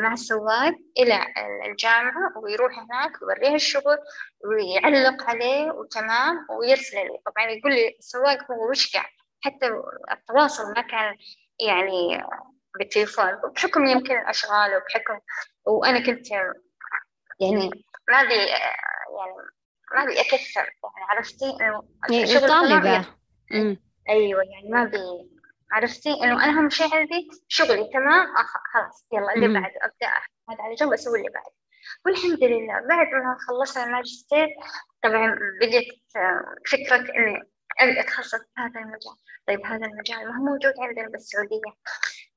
[0.00, 1.26] مع السواق إلى
[1.66, 3.98] الجامعة ويروح هناك ويوريه الشغل
[4.44, 7.18] ويعلق عليه وتمام ويرسل لي.
[7.26, 9.08] طبعا يقول لي السواق هو وش قاعد؟
[9.40, 9.66] حتى
[10.12, 11.16] التواصل ما كان
[11.60, 12.24] يعني
[12.78, 15.20] بالتليفون بحكم يمكن الأشغال وبحكم
[15.66, 16.30] وأنا كنت
[17.40, 17.70] يعني
[18.10, 19.32] ما أبي يعني
[19.94, 21.82] ما أبي أكثر يعني عرفتي إنه
[22.22, 23.06] الشغل طالبة.
[24.08, 24.98] أيوة يعني ما أبي
[25.72, 28.26] عرفتي إنه أنا أهم شيء عندي شغلي تمام
[28.72, 30.06] خلاص يلا اللي بعد أبدأ
[30.50, 31.52] هذا على جنب أسوي اللي بعد.
[32.06, 34.48] والحمد لله بعد ما خلصنا الماجستير
[35.02, 35.86] طبعا بديت
[36.70, 37.42] فكرة إني
[37.80, 39.16] أبي أتخصص في هذا المجال.
[39.46, 41.72] طيب هذا المجال ما هو موجود عندنا بالسعودية؟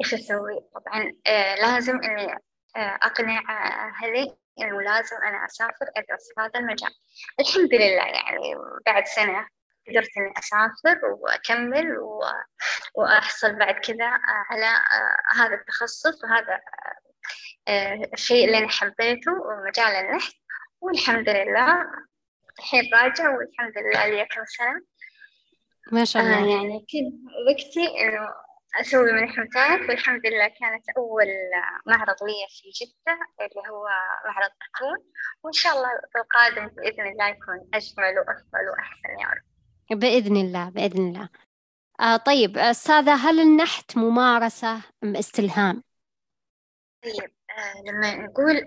[0.03, 2.33] إيش أسوي؟ طبعا آه لازم إني
[2.75, 3.41] آه أقنع
[3.89, 6.91] أهلي إنه لازم أنا أسافر أدرس في هذا المجال.
[7.39, 9.47] الحمد لله يعني بعد سنة
[9.87, 12.21] قدرت إني أسافر وأكمل و...
[12.95, 16.59] وأحصل بعد كذا على آه هذا التخصص وهذا
[17.67, 20.33] آه الشيء اللي أنا حبيته ومجال النحت.
[20.81, 21.85] والحمد لله
[22.59, 24.81] الحين راجع والحمد لله لي كم سنة.
[25.91, 26.37] ما شاء الله.
[26.37, 28.27] آه يعني كنت وقتي إنه
[28.81, 31.27] أسوي منحوتات والحمد لله كانت أول
[31.87, 33.87] معرض لي في جدة اللي هو
[34.25, 35.11] معرض أكون
[35.43, 39.99] وإن شاء الله في القادم بإذن الله يكون أجمل وأفضل وأحسن يا رب.
[39.99, 41.29] بإذن الله بإذن الله.
[41.99, 45.83] آه طيب أستاذة هل النحت ممارسة أم استلهام؟
[47.03, 48.57] طيب آه لما نقول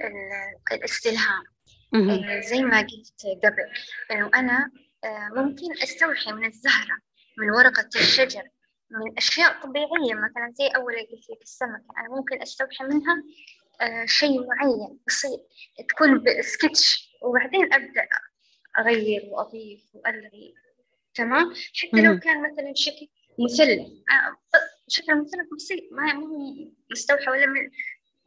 [0.73, 1.45] الإستلهام
[1.95, 3.73] آه زي ما قلت قبل
[4.11, 4.71] إنه أنا آه
[5.37, 6.99] ممكن أستوحي من الزهرة
[7.39, 8.43] من ورقة الشجر
[8.91, 10.15] من أشياء طبيعية.
[10.15, 11.85] مثلا زي أول قلت لك السمكة.
[11.99, 13.23] أنا ممكن أستوحى منها
[13.81, 15.41] آه شيء معين بسيط
[15.89, 17.13] تكون بسكتش.
[17.23, 18.09] وبعدين أبدأ
[18.79, 20.55] أغير وأضيف وألغي.
[21.15, 23.81] تمام؟ حتى لو كان مثلا شكل مثلث.
[23.81, 24.37] آه
[24.89, 26.55] شكل مثلث بسيط ما هو
[26.91, 27.71] مستوحى ولا من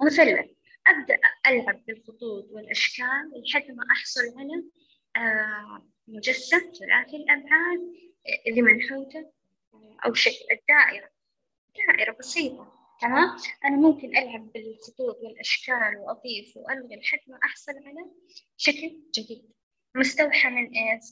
[0.06, 0.52] مثلث.
[0.88, 4.64] أبدأ ألعب بالخطوط والأشكال لحد ما أحصل على
[5.16, 7.80] آه مجسم ثلاثي الأبعاد
[8.48, 9.32] اللي منحوته
[10.06, 11.10] أو شكل الدائرة.
[11.88, 12.74] دائرة بسيطة.
[13.02, 18.12] تمام؟ أنا ممكن ألعب بالخطوط والأشكال وأضيف وألغي لحد ما أحصل على
[18.58, 19.52] شكل جديد.
[19.96, 21.04] مستوحى من إيش؟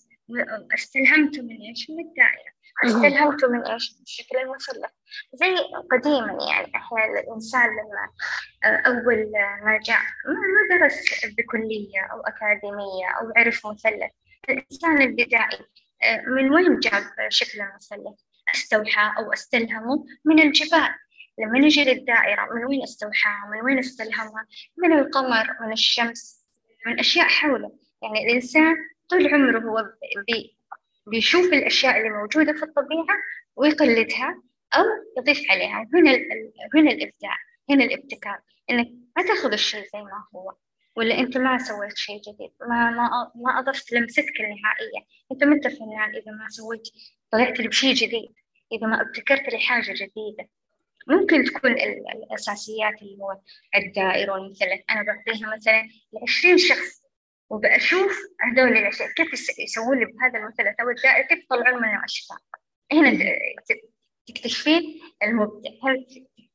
[0.74, 2.54] استلهمته من إيش؟ من الدائرة.
[2.86, 4.92] استلهمته من إيش؟ من شكل المثلث
[5.34, 5.56] زي
[5.92, 8.10] قديما يعني أحيانا الإنسان لما
[8.64, 9.32] أول
[9.64, 14.12] ما جاء ما درس بكلية أو أكاديمية أو عرف مثلث
[14.50, 15.60] الإنسان البدائي
[16.28, 18.20] من وين جاب شكل المثلث؟
[18.56, 20.90] استوحى أو استلهمه؟ من الجبال.
[21.40, 26.46] لما نجي للدائرة من وين استوحاها من وين استلهمها من القمر من الشمس
[26.86, 27.72] من أشياء حوله.
[28.02, 28.76] يعني الإنسان
[29.10, 29.94] طول عمره هو
[30.28, 30.58] بي
[31.08, 33.18] بيشوف الأشياء اللي موجودة في الطبيعة
[33.56, 34.42] ويقلدها
[34.76, 34.84] أو
[35.18, 35.88] يضيف عليها.
[35.94, 36.12] هنا
[36.76, 37.38] هنا الإبداع
[37.70, 38.40] هنا الابتكار.
[38.70, 40.54] إنك ما تأخذ الشيء زي ما هو.
[40.96, 45.08] ولا أنت ما سويت شيء جديد؟ ما ما ما أضفت لمستك النهائية.
[45.32, 46.90] أنت ما أنت فنان إذا ما سويت
[47.32, 48.34] طلعت بشيء جديد؟
[48.72, 50.50] إذا ما ابتكرت لي حاجة جديدة.
[51.08, 53.38] ممكن تكون الأساسيات اللي هو
[53.76, 54.82] الدائرة والمثلث.
[54.90, 57.04] أنا بعطيها مثلا لعشرين شخص
[57.50, 62.38] وبأشوف هذول الأشياء كيف يسوون لي بهذا المثلث أو الدائرة كيف يطلعون منه أشكال
[62.92, 63.36] هنا
[64.28, 66.06] تكتشفين المبدع هنا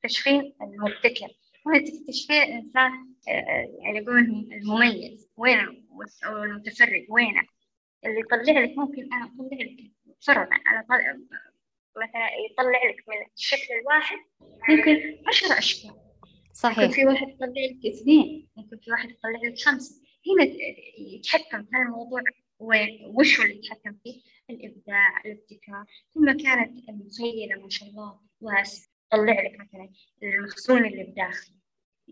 [0.03, 1.29] تكتشفين المبتكر؟
[1.69, 3.15] هنا تكتشفين الإنسان
[3.81, 5.29] يعني يقولون المميز.
[5.37, 5.77] وينه
[6.27, 7.43] أو المتفرد وينه
[8.05, 9.93] اللي يطلع لك ممكن أنا أطلع لك
[10.27, 10.85] فرضا أنا
[11.97, 14.19] مثلا يطلع لك من الشكل الواحد
[14.69, 15.95] يمكن عشرة أشكال
[16.53, 16.79] صحيح.
[16.79, 18.49] يمكن في واحد يطلع لك اثنين.
[18.57, 20.03] يمكن في واحد يطلع لك خمسة.
[20.27, 20.55] هنا
[20.99, 22.23] يتحكم في الموضوع
[22.59, 25.85] وش اللي يتحكم فيه؟ الإبداع الابتكار.
[26.15, 29.91] ثم كانت المخيلة ما شاء الله واسع طلع لك مثلا
[30.23, 31.53] المخزون اللي بداخل.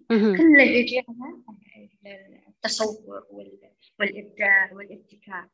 [0.09, 3.27] كله يجي على التصور
[3.99, 5.49] والإبداع والابتكار.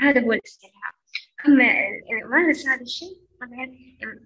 [0.00, 0.92] هذا هو الاستلهام
[1.46, 1.74] أما
[2.30, 3.16] مارس هذا الشيء.
[3.40, 3.76] طبعا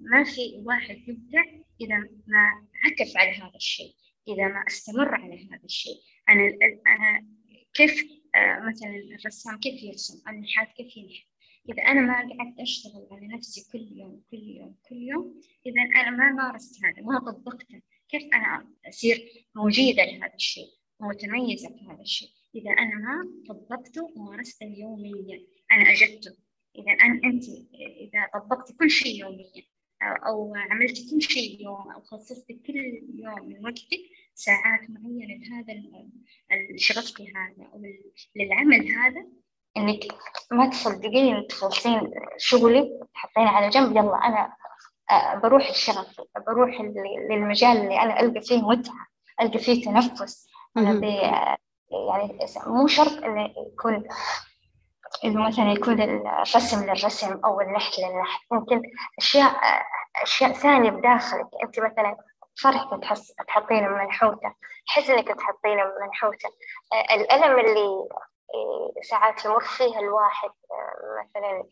[0.01, 1.45] ما في واحد يبدع
[1.81, 3.95] إذا ما عكف على هذا الشيء
[4.29, 6.01] إذا ما استمر على هذا الشيء.
[6.29, 6.43] أنا
[6.87, 7.27] أنا
[7.75, 11.29] كيف آه، مثلا الرسام كيف يرسم؟ النحات كيف ينحت؟
[11.69, 16.11] إذا أنا ما قعدت أشتغل على نفسي كل يوم كل يوم كل يوم إذا أنا
[16.11, 17.83] ما مارست هذا ما طبقته.
[18.09, 20.69] كيف أنا أصير موجودة لهذا الشيء
[21.01, 26.37] متميزة في هذا الشيء؟ إذا أنا ما طبقته ومارسته يوميا أنا أجدته
[26.77, 27.45] إذا أن أنت
[27.75, 29.63] إذا طبقت كل شيء يوميا
[30.03, 32.77] أو عملت كل شيء يوم أو خصصت كل
[33.15, 34.01] يوم من وقتك
[34.35, 35.83] ساعات معينة لهذا
[36.75, 37.83] الشغف هذا أو
[38.37, 39.27] للعمل هذا
[39.77, 40.07] إنك
[40.53, 44.57] ما تصدقين تخلصين شغلك تحطين على جنب يلا أنا
[45.43, 46.81] بروح الشغف بروح
[47.31, 49.07] للمجال اللي أنا ألقى فيه متعة
[49.41, 50.49] ألقى فيه تنفس.
[50.77, 51.07] أنا
[52.09, 54.09] يعني مو شرط إنه يكون
[55.25, 58.41] إنه مثلا يكون الرسم للرسم أو النحت للنحت.
[58.51, 58.83] ممكن
[59.19, 59.61] أشياء
[60.23, 61.47] أشياء ثانية بداخلك.
[61.65, 62.17] أنت مثلا
[62.63, 64.55] فرحة تحس تحطينه منحوتة
[64.87, 66.49] حزنك تحطينه منحوتة
[67.15, 68.09] الألم اللي
[69.11, 70.51] ساعات يمر فيه الواحد
[71.21, 71.65] مثلا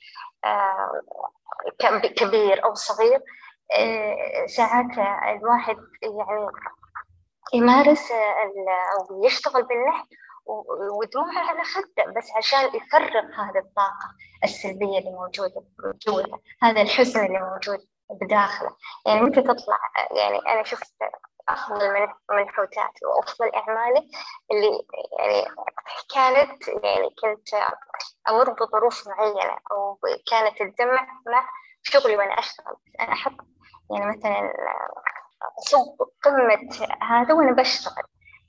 [2.17, 3.23] كبير أو صغير
[4.47, 4.99] ساعات
[5.37, 6.47] الواحد يعني
[7.55, 10.07] يمارس أو يشتغل بالنحت
[10.99, 14.09] ودموعه على خده بس عشان يفرغ هذه الطاقة
[14.45, 15.65] السلبية اللي موجودة
[16.07, 18.77] جوه هذا الحزن اللي موجود بداخله.
[19.07, 19.79] يعني متى تطلع؟
[20.17, 20.95] يعني أنا شفت
[21.49, 24.09] أفضل من منحوتاتي وأفضل أعمالي
[24.51, 24.83] اللي
[25.19, 25.45] يعني
[26.15, 27.49] كانت يعني كنت
[28.29, 29.99] أمر بظروف معينة أو
[30.31, 31.49] كانت تجمع مع
[31.83, 32.77] شغلي وأنا أشتغل.
[33.01, 33.33] أنا أحط
[33.91, 34.53] يعني مثلا
[35.59, 38.05] أصب قمة هذا وأنا بشتغل.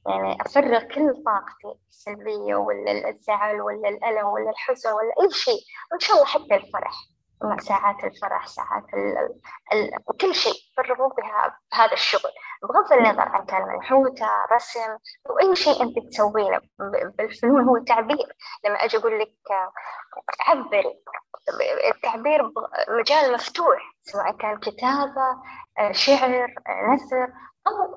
[0.07, 5.61] يعني أفرغ كل طاقتي السلبية ولا الزعل ولا الألم ولا الحزن ولا أي شيء.
[5.91, 6.93] وإن شاء الله حتى الفرح.
[7.59, 9.17] ساعات الفرح ساعات ال...
[9.73, 9.91] ال...
[10.21, 12.31] كل شيء فرغوا بها بهذا الشغل.
[12.63, 14.97] بغض النظر عن كان منحوتة رسم
[15.29, 16.59] أو أي شيء أنت تسوينه
[17.17, 18.27] بالفنون هو تعبير
[18.65, 19.31] لما أجي أقول لك
[20.47, 21.03] عبري
[21.95, 22.41] التعبير
[22.99, 25.41] مجال مفتوح سواء كان كتابة
[25.91, 26.47] شعر
[26.93, 27.27] نثر
[27.67, 27.95] أو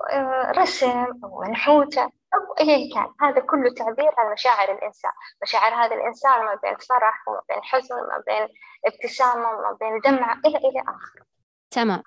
[0.63, 3.13] رسم أو منحوتة أو أيا كان.
[3.21, 5.11] هذا كله تعبير عن مشاعر الإنسان.
[5.43, 8.49] مشاعر هذا الإنسان ما بين فرح وما بين حزن ما بين
[8.87, 11.25] ابتسامة ما بين دمعة إلى إلى آخره
[11.71, 12.03] تمام.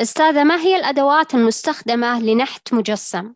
[0.00, 3.34] أستاذة ما هي الأدوات المستخدمة لنحت مجسم؟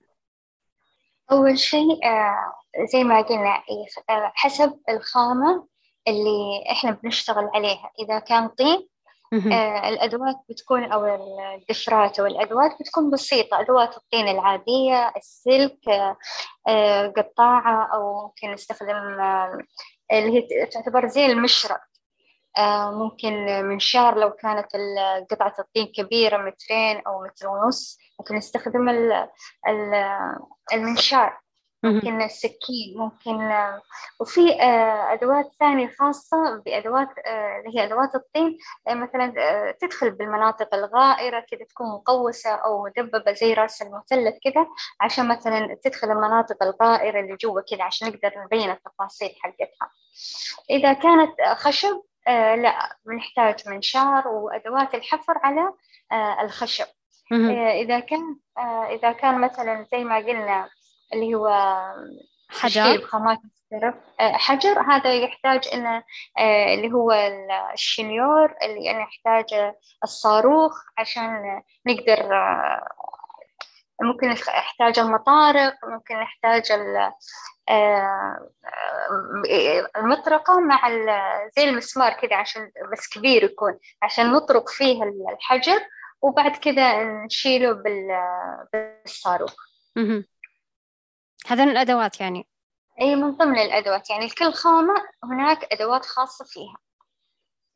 [1.32, 2.52] أول شيء آه،
[2.92, 3.62] زي ما قلنا
[4.10, 5.66] آه، حسب الخامة
[6.08, 7.90] اللي إحنا بنشتغل عليها.
[7.98, 8.88] إذا كان طين
[9.32, 11.06] آه الأدوات بتكون أو
[11.54, 16.16] الدفرات أو الأدوات بتكون بسيطة أدوات الطين العادية السلك آه,
[16.68, 19.58] آه، قطاعة أو ممكن نستخدم آه
[20.12, 21.80] اللي هي تعتبر زي المشرق
[22.58, 23.32] آه ممكن
[23.64, 24.66] منشار لو كانت
[25.30, 28.88] قطعة الطين كبيرة مترين أو متر ونص ممكن نستخدم
[30.72, 31.38] المنشار.
[31.82, 33.52] ممكن السكين ممكن
[34.20, 39.32] وفي آه، أدوات ثانية خاصة بأدوات آه، اللي هي أدوات الطين آه، مثلا
[39.80, 44.66] تدخل بالمناطق الغائرة كذا تكون مقوسة أو مدببة زي رأس المثلث كذا
[45.00, 49.90] عشان مثلا تدخل المناطق الغائرة اللي جوا كذا عشان نقدر نبين التفاصيل حقتها.
[50.70, 55.72] إذا كانت خشب لا بنحتاج منشار وأدوات الحفر على
[56.42, 56.86] الخشب.
[57.82, 58.36] إذا كان
[58.90, 60.68] إذا كان مثلا زي ما قلنا
[61.12, 61.48] اللي هو
[62.48, 62.98] حجر؟
[64.20, 66.02] آه، حجر هذا يحتاج إنه
[66.38, 67.12] آه، اللي هو
[67.72, 69.72] الشنيور اللي يعني يحتاج
[70.04, 72.88] الصاروخ عشان نقدر آه،
[74.02, 76.72] ممكن نحتاج المطارق ممكن نحتاج
[79.96, 80.88] المطرقة مع
[81.56, 85.80] زي المسمار كذا عشان بس كبير يكون عشان نطرق فيه الحجر
[86.22, 87.72] وبعد كذا نشيله
[88.72, 89.54] بالصاروخ.
[91.46, 92.46] هذين الأدوات يعني.
[93.00, 94.10] أي من ضمن الأدوات.
[94.10, 96.76] يعني لكل خامة هناك أدوات خاصة فيها.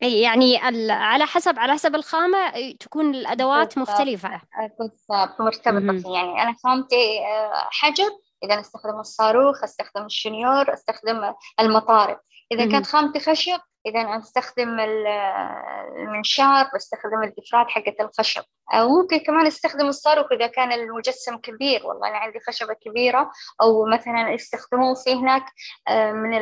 [0.02, 0.58] أي يعني
[0.90, 3.90] على حسب على حسب الخامة تكون الأدوات بالضبط.
[3.90, 4.40] مختلفة.
[4.78, 6.42] بالضبط مرتبطة يعني.
[6.42, 8.10] أنا خامتي آه، حجر
[8.44, 12.20] إذا أستخدم الصاروخ أستخدم الشنيور أستخدم المطارق
[12.52, 14.80] إذا كانت خامتي خشب إذا أستخدم
[15.96, 18.42] المنشار بستخدم الدفرات حقة الخشب.
[18.74, 21.86] أو ممكن كمان أستخدم الصاروخ إذا كان المجسم كبير.
[21.86, 23.30] والله أنا عندي خشبة كبيرة.
[23.62, 25.44] أو مثلا يستخدمون في هناك
[25.88, 26.38] آه، من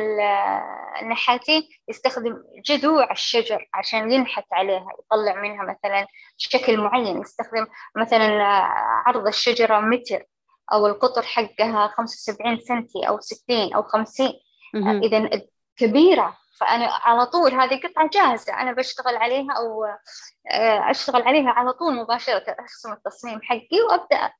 [1.01, 7.21] النحاتين يستخدم جذوع الشجر عشان ينحت عليها يطلع منها مثلا شكل معين.
[7.21, 8.43] يستخدم مثلا
[9.05, 10.23] عرض الشجرة متر
[10.73, 14.33] أو القطر حقها 75 سنتي أو 60 أو 50
[14.75, 15.41] إذا
[15.75, 19.85] كبيرة فأنا على طول هذه قطعة جاهزة أنا بشتغل عليها أو
[20.51, 24.33] آه، أشتغل عليها على طول مباشرة أرسم التصميم حقي وأبدأ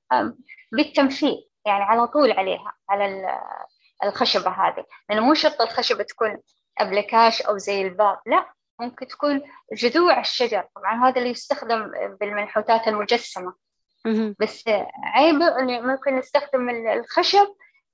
[0.71, 3.37] بالتنفيذ يعني على طول عليها على
[4.03, 4.85] الخشبة هذه.
[5.09, 6.37] لأنه مو شرط الخشبة تكون
[6.77, 9.41] أبلكاش أو زي الباب لا ممكن تكون
[9.73, 10.67] جذوع الشجر.
[10.75, 13.53] طبعا هذا اللي يستخدم بالمنحوتات المجسمة.
[14.39, 14.63] بس
[15.03, 17.47] عيبه إنه ممكن نستخدم الخشب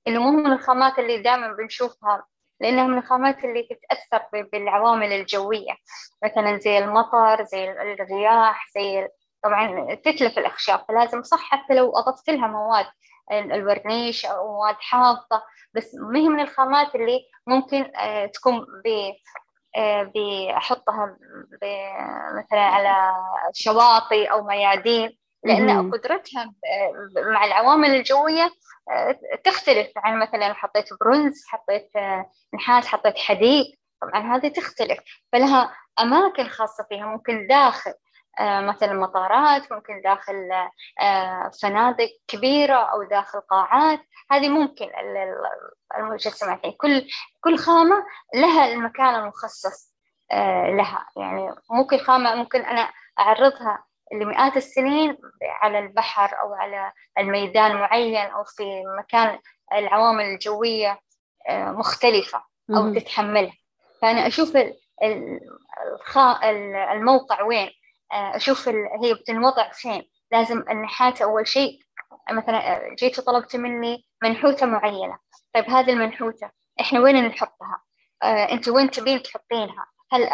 [0.08, 2.24] إنه مو من الخامات اللي دائما بنشوفها.
[2.62, 5.72] لأنها من الخامات اللي تتأثر بالعوامل الجوية.
[6.24, 9.08] مثلا زي المطر زي الرياح زي
[9.44, 10.84] طبعا تتلف الأخشاب.
[10.88, 12.86] فلازم صح حتى لو أضفت لها مواد
[13.32, 15.42] الورنيش أو مواد حافظة.
[15.74, 19.12] بس ما هي من الخامات اللي ممكن آه، تكون ب
[19.76, 21.16] آه، بحطها
[22.38, 23.12] مثلا على
[23.54, 25.21] شواطئ أو ميادين.
[25.44, 26.54] لأن قدرتها
[27.16, 28.50] مع العوامل الجوية
[28.90, 33.66] آه، تختلف عن مثلا حطيت برونز حطيت آه، نحاس حطيت حديد
[34.02, 34.98] طبعا هذه تختلف.
[35.32, 37.94] فلها أماكن خاصة فيها ممكن داخل
[38.40, 40.34] آه، مثلا مطارات ممكن داخل
[41.62, 44.00] فنادق كبيرة أو داخل قاعات.
[44.30, 44.86] هذه ممكن
[45.98, 47.06] المجسمات يعني كل
[47.40, 49.92] كل خامة لها المكان المخصص
[50.76, 51.06] لها.
[51.16, 58.44] يعني ممكن خامة ممكن أنا أعرضها لمئات السنين على البحر أو على الميدان معين أو
[58.44, 59.38] في مكان
[59.72, 61.00] العوامل الجوية
[61.48, 63.52] آه، مختلفة أو تتحملها.
[64.02, 64.56] فأنا أشوف
[66.92, 67.70] الموقع وين؟
[68.12, 68.68] آه، أشوف
[69.02, 71.78] هي بتنوضع فين؟ لازم النحات أول شيء
[72.30, 75.18] مثلا آه، جيت طلبت مني منحوتة معينة.
[75.54, 77.82] طيب هذه المنحوتة إحنا وين نحطها؟
[78.24, 80.28] أنت وين تبين تحطينها؟ هل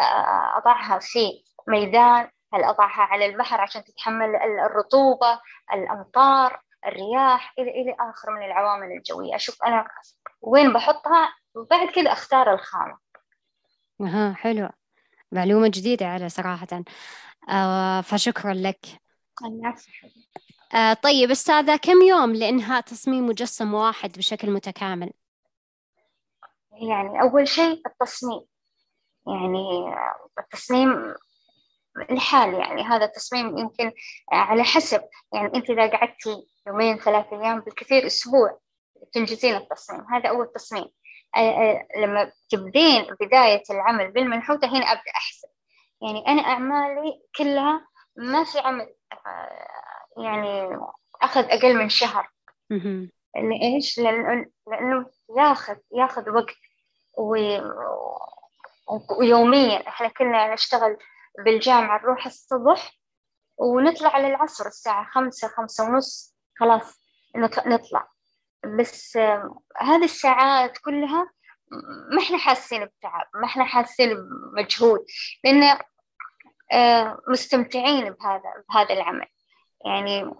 [0.57, 4.35] أضعها في ميدان هل أضعها على البحر عشان تتحمل
[4.65, 5.39] الرطوبة
[5.73, 9.35] الأمطار الرياح إلى إلى آخر من العوامل الجوية.
[9.35, 9.87] أشوف أنا
[10.41, 12.97] وين بحطها وبعد كذا أختار الخامة
[14.01, 14.69] أها حلو.
[15.31, 16.83] معلومة جديدة على صراحة.
[17.49, 18.85] آه فشكرا لك.
[20.73, 25.11] آه طيب أستاذة كم يوم لإنهاء تصميم مجسم واحد بشكل متكامل؟
[26.71, 28.41] يعني أول شيء التصميم.
[29.27, 29.95] يعني
[30.39, 31.15] التصميم
[32.09, 33.91] لحال يعني هذا التصميم يمكن
[34.31, 35.01] على حسب.
[35.33, 38.59] يعني أنت إذا قعدتي يومين ثلاث أيام بالكثير أسبوع
[39.13, 40.05] تنجزين التصميم.
[40.13, 40.85] هذا أول تصميم.
[41.97, 45.49] لما تبدين بداية العمل بالمنحوتة هنا أبدأ أحسب
[46.01, 48.93] يعني أنا أعمالي كلها ما في عمل
[50.17, 50.79] يعني
[51.21, 52.29] أخذ أقل من شهر.
[53.35, 55.05] لإيش؟ لأنه, لأنه
[55.37, 56.55] ياخذ ياخذ وقت
[59.19, 59.87] ويوميا.
[59.87, 60.97] إحنا كنا نشتغل
[61.45, 62.99] بالجامعة نروح الصبح
[63.57, 66.35] ونطلع على العصر الساعة خمسة خمسة ونص.
[66.59, 67.01] خلاص
[67.65, 68.07] نطلع.
[68.79, 69.17] بس
[69.77, 71.31] هذه الساعات كلها
[72.11, 74.17] ما إحنا حاسين بتعب ما إحنا حاسين
[74.53, 75.05] بمجهود
[75.43, 75.79] لأن
[76.71, 79.27] آه، مستمتعين بهذا بهذا العمل.
[79.85, 80.31] يعني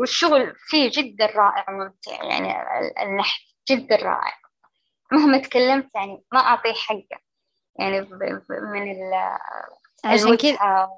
[0.00, 2.54] والشغل فيه جدا رائع وممتع يعني
[3.02, 4.34] النحت جدا رائع.
[5.12, 7.23] مهما تكلمت يعني ما أعطيه حقه.
[7.78, 8.00] يعني
[8.50, 9.12] من ال
[10.04, 10.88] عشان كذا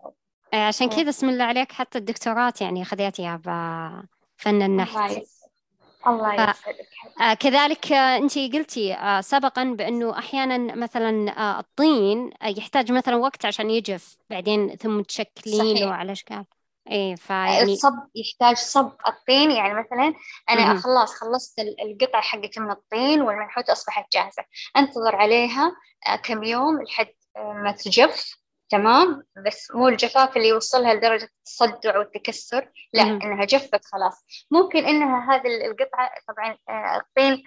[0.55, 5.17] إيه، عشان كذا اسم الله عليك حتى الدكتورات يعني خذيتيها بفن النحت.
[6.07, 6.89] الله يسعدك.
[7.21, 13.71] آه كذلك آه انت قلتي آه سبقا بأنه أحيانا مثلا الطين يحتاج مثلا وقت عشان
[13.71, 16.45] يجف بعدين ثم تشكلينه على إشكال.
[16.91, 20.15] إيه فيعني الصب يحتاج صب الطين يعني مثلا
[20.51, 24.45] أنا م- خلاص خلصت القطعة حقت من الطين والمنحوت أصبحت جاهزة.
[24.77, 25.77] أنتظر عليها
[26.09, 28.37] آه، كم يوم لحد آه، ما تجف
[28.71, 34.25] تمام؟ بس مو الجفاف اللي يوصلها لدرجة التصدع والتكسر لا م- إنها جفت خلاص.
[34.51, 37.43] ممكن إنها هذه القطعة طبعا آه، الطين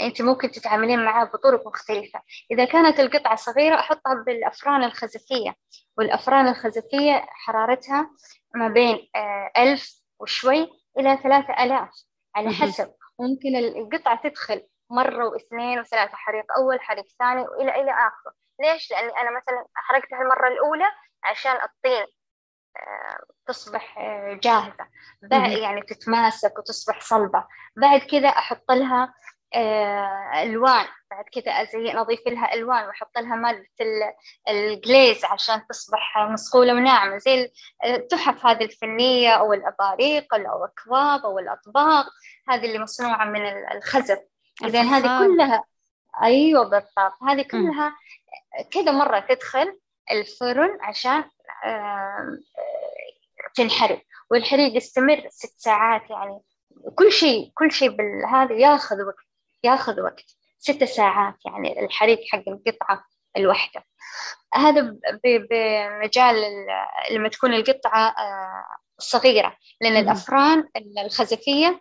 [0.00, 2.22] أنت ممكن تتعاملين معاه بطرق مختلفة.
[2.50, 5.54] إذا كانت القطعة صغيرة أحطها بالأفران الخزفية
[5.98, 8.10] والأفران الخزفية حرارتها
[8.54, 11.90] ما بين آه، ألف وشوي إلى ثلاثة ألاف.
[12.36, 18.32] على حسب ممكن القطعة تدخل مرة واثنين وثلاثة حريق أول حريق ثاني وإلى إلى آخره.
[18.60, 20.90] ليش؟ لأني أنا مثلا حرقتها المرة الأولى
[21.24, 22.06] عشان الطين
[22.76, 24.86] آه، تصبح آه، جاهزة.
[25.62, 27.46] يعني تتماسك وتصبح صلبة.
[27.76, 29.14] بعد كذا أحط لها
[29.54, 30.86] آه، ألوان.
[31.10, 33.66] بعد كذا أزين أضيف لها ألوان وأحط لها مادة
[34.48, 37.18] الجليز عشان تصبح مصقولة وناعمة.
[37.18, 37.52] زي
[37.84, 42.06] التحف هذه الفنية أو الأباريق أو الأكواب أو الأطباق
[42.48, 43.40] هذه اللي مصنوعة من
[43.76, 44.18] الخزف.
[44.64, 45.64] إذا هذه كلها
[46.22, 47.22] أيوة بالضبط.
[47.28, 47.96] هذه كلها
[48.72, 49.78] كذا مرة تدخل
[50.10, 51.24] الفرن عشان
[53.54, 54.02] تنحرق.
[54.30, 56.40] والحريق يستمر ست ساعات يعني.
[56.94, 59.29] كل شيء كل شيء بالهذا ياخذ وقت.
[59.64, 60.36] ياخذ وقت.
[60.58, 63.04] ست ساعات يعني الحريق حق القطعة
[63.36, 63.84] الواحدة
[64.54, 66.66] هذا بمجال
[67.10, 68.64] لما تكون القطعة آه،
[68.98, 70.68] صغيرة لأن الأفران
[71.04, 71.80] الخزفية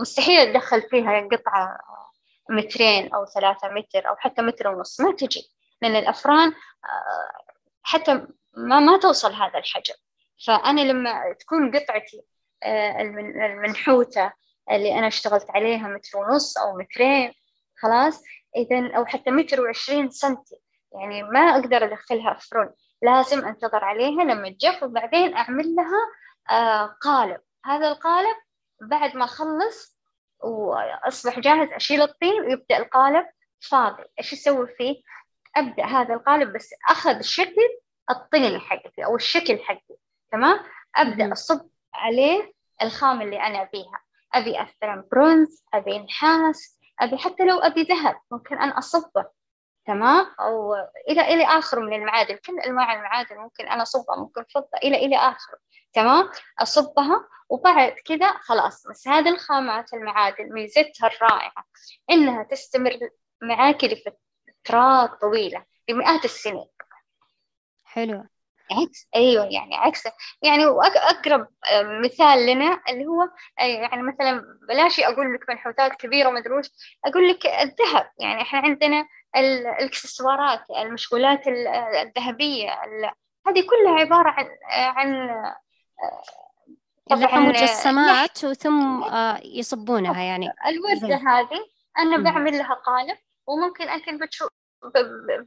[0.00, 1.78] مستحيل تدخل فيها قطعة
[2.50, 5.42] مترين أو ثلاثة متر أو حتى متر ونص ما تجي.
[5.82, 8.14] لأن الأفران آه، حتى
[8.56, 9.94] ما ما توصل هذا الحجم.
[10.46, 12.22] فأنا لما تكون قطعتي
[12.62, 14.32] آه، المنحوتة
[14.70, 17.32] اللي أنا اشتغلت عليها متر ونص أو مترين
[17.76, 18.22] خلاص؟
[18.56, 20.56] إذا أو حتى متر وعشرين سنتي.
[20.92, 26.10] يعني ما أقدر أدخلها فرن لازم أنتظر عليها لما تجف وبعدين أعمل لها
[26.50, 27.40] آه قالب.
[27.64, 28.36] هذا القالب
[28.80, 29.98] بعد ما أخلص
[30.40, 33.26] وأصبح جاهز أشيل الطين ويبدأ القالب
[33.60, 34.04] فاضي.
[34.18, 35.02] إيش أسوي فيه؟
[35.56, 37.78] أبدأ هذا القالب بس أخذ شكل
[38.10, 39.96] الطين حقتي أو الشكل حقي
[40.32, 40.60] تمام؟
[40.96, 42.52] أبدأ أصب عليه
[42.82, 44.00] الخام اللي أنا أبيها.
[44.34, 49.24] أبي أثرم برونز أبي نحاس أبي حتى لو أبي ذهب ممكن أنا أصبه
[49.86, 50.74] تمام؟ أو
[51.08, 55.16] إلى إلى آخره من المعادن كل أنواع المعادن ممكن أنا أصبها ممكن فضة إلى إلى
[55.16, 55.58] آخره
[55.92, 61.64] تمام؟ أصبها وبعد كذا خلاص بس هذه الخامات المعادن ميزتها الرائعة
[62.10, 62.98] إنها تستمر
[63.42, 66.66] معاك لفترات طويلة لمئات السنين.
[67.84, 68.24] حلو.
[68.70, 70.04] عكس أيوه يعني عكس.
[70.42, 73.22] يعني أقرب آه، مثال لنا اللي هو
[73.60, 76.62] آه، يعني مثلا بلاش أقول لك منحوتات كبيره أدري
[77.04, 78.10] أقول لك الذهب.
[78.18, 79.06] يعني إحنا عندنا
[79.36, 82.70] الإكسسوارات المشغولات الذهبية
[83.46, 85.28] هذه كلها عبارة عن عن
[87.10, 89.04] طبعا مجسمات وثم
[89.44, 90.52] يصبونها يعني.
[90.66, 91.66] الوردة هذه
[91.98, 94.48] أنا بعمل لها قالب وممكن أنت بتشوف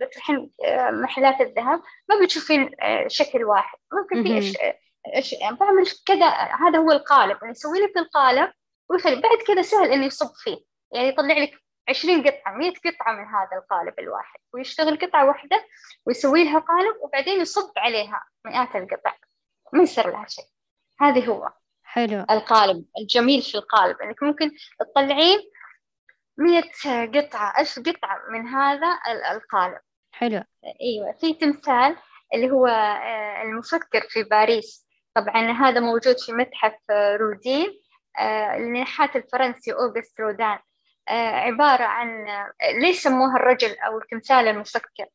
[0.02, 0.52] بتروحين
[0.92, 2.72] محلات الذهب ما بتشوفين
[3.08, 3.78] شكل واحد.
[3.94, 4.58] ممكن في
[5.06, 5.36] أش...
[5.60, 7.38] بعمل كذا هذا هو القالب.
[7.42, 8.52] يعني يسوي لك القالب
[8.90, 10.58] ويخلي بعد كذا سهل إنه يصب فيه.
[10.92, 11.52] يعني يطلع لك
[11.90, 14.40] 20 قطعة 100 قطعة من هذا القالب الواحد.
[14.54, 15.66] ويشتغل قطعة واحدة
[16.06, 19.14] ويسوي لها قالب وبعدين يصب عليها مئات القطع.
[19.74, 20.46] ما يصير لها شيء.
[21.02, 21.50] هذه هو
[21.84, 22.26] حلو.
[22.30, 24.02] القالب الجميل في القالب.
[24.02, 25.40] إنك ممكن تطلعين
[26.38, 29.00] مئة قطعة ألف قطعة من هذا
[29.32, 29.80] القالب.
[30.12, 30.44] حلو.
[30.82, 31.96] أيوة في تمثال
[32.34, 34.88] اللي هو آه، المفكر في باريس.
[35.16, 37.68] طبعا هذا موجود في متحف آه، رودين
[38.58, 40.60] للنحات آه، الفرنسي أوغست رودان.
[41.10, 42.26] عبارة عن
[42.82, 45.06] ليش سموها الرجل أو التمثال المفكر؟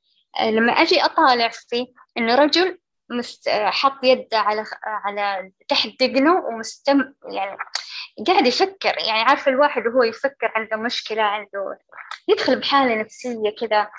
[0.41, 2.79] لما أجي أطالع فيه إنه رجل
[3.11, 3.49] مست...
[3.49, 7.57] حط يده على على تحت دقنه ومستم يعني
[8.27, 11.79] قاعد يفكر يعني عارف الواحد وهو يفكر عنده مشكلة عنده
[12.29, 13.91] يدخل بحالة نفسية كذا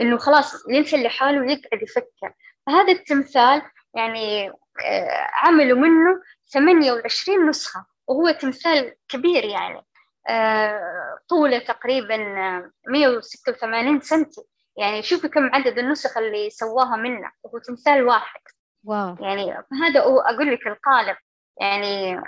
[0.00, 2.32] إنه خلاص ينسى اللي حاله ويقعد يفكر.
[2.66, 3.62] فهذا التمثال
[3.94, 4.48] يعني
[4.84, 6.20] آه، عملوا منه
[6.52, 9.82] 28 نسخة وهو تمثال كبير يعني
[10.28, 12.16] آه، طوله تقريبا
[12.88, 14.42] 186 سنتي.
[14.76, 18.40] يعني شوفي كم عدد النسخ اللي سواها منه وهو تمثال واحد.
[18.84, 19.16] واو.
[19.20, 21.16] يعني هذا أقول لك القالب.
[21.60, 22.20] يعني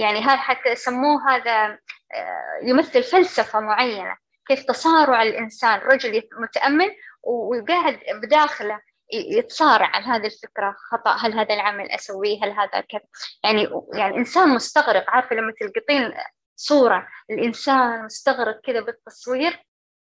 [0.00, 1.78] يعني هذا حتى سموه هذا
[2.14, 4.16] آه، يمثل فلسفة معينة
[4.48, 8.80] كيف تصارع الإنسان رجل متأمل وقاعد بداخله
[9.12, 13.00] يتصارع عن هذه الفكرة خطأ؟ هل هذا العمل أسويه؟ هل هذا كذا؟
[13.44, 16.14] يعني يعني إنسان مستغرق عارفة لما تلقطين
[16.56, 19.66] صورة الإنسان مستغرق كذا بالتصوير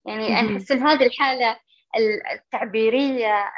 [0.07, 1.57] يعني أنا أحس إن هذه الحالة
[2.33, 3.53] التعبيرية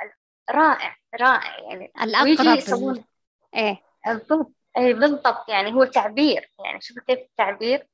[0.50, 3.04] رائع رائع يعني الأقرب
[3.54, 3.82] إيه.
[4.06, 4.52] بالضبط.
[4.78, 5.48] أي بالضبط.
[5.48, 6.50] يعني هو تعبير.
[6.64, 7.86] يعني شوف كيف التعبير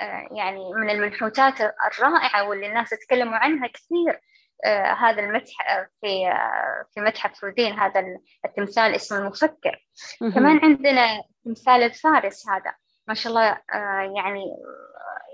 [0.00, 4.20] آه يعني من المنحوتات الرائعة واللي الناس تكلموا عنها كثير.
[4.64, 8.04] آه هذا المتحف في آه في متحف رودين هذا
[8.44, 9.86] التمثال اسمه المفكر.
[10.20, 12.74] كمان عندنا تمثال الفارس هذا.
[13.08, 13.60] ما شاء الله
[14.16, 14.44] يعني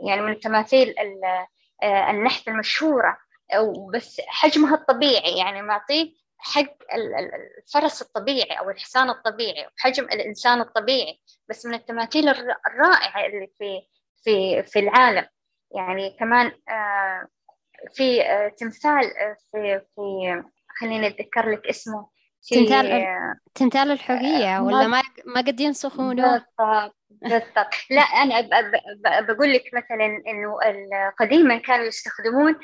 [0.06, 0.94] يعني من التماثيل
[1.82, 3.18] النحت المشهورة.
[3.94, 6.12] بس حجمها الطبيعي يعني معطيه
[6.42, 13.82] حق الفرس الطبيعي أو الحصان الطبيعي وحجم الإنسان الطبيعي بس من التماثيل الرائعة اللي في
[14.24, 15.26] في في العالم
[15.74, 17.28] يعني كمان آه،
[17.94, 20.42] في آه، تمثال آه، في في
[20.80, 22.08] خليني أتذكر لك اسمه
[22.50, 23.06] تمثال
[23.54, 26.44] تمثال الحرية ولا ما ما قد ينسخونه؟
[27.10, 28.40] بالضبط لا أنا
[29.20, 30.56] بقول لك مثلا إنه
[31.18, 32.56] قديما كانوا يستخدمون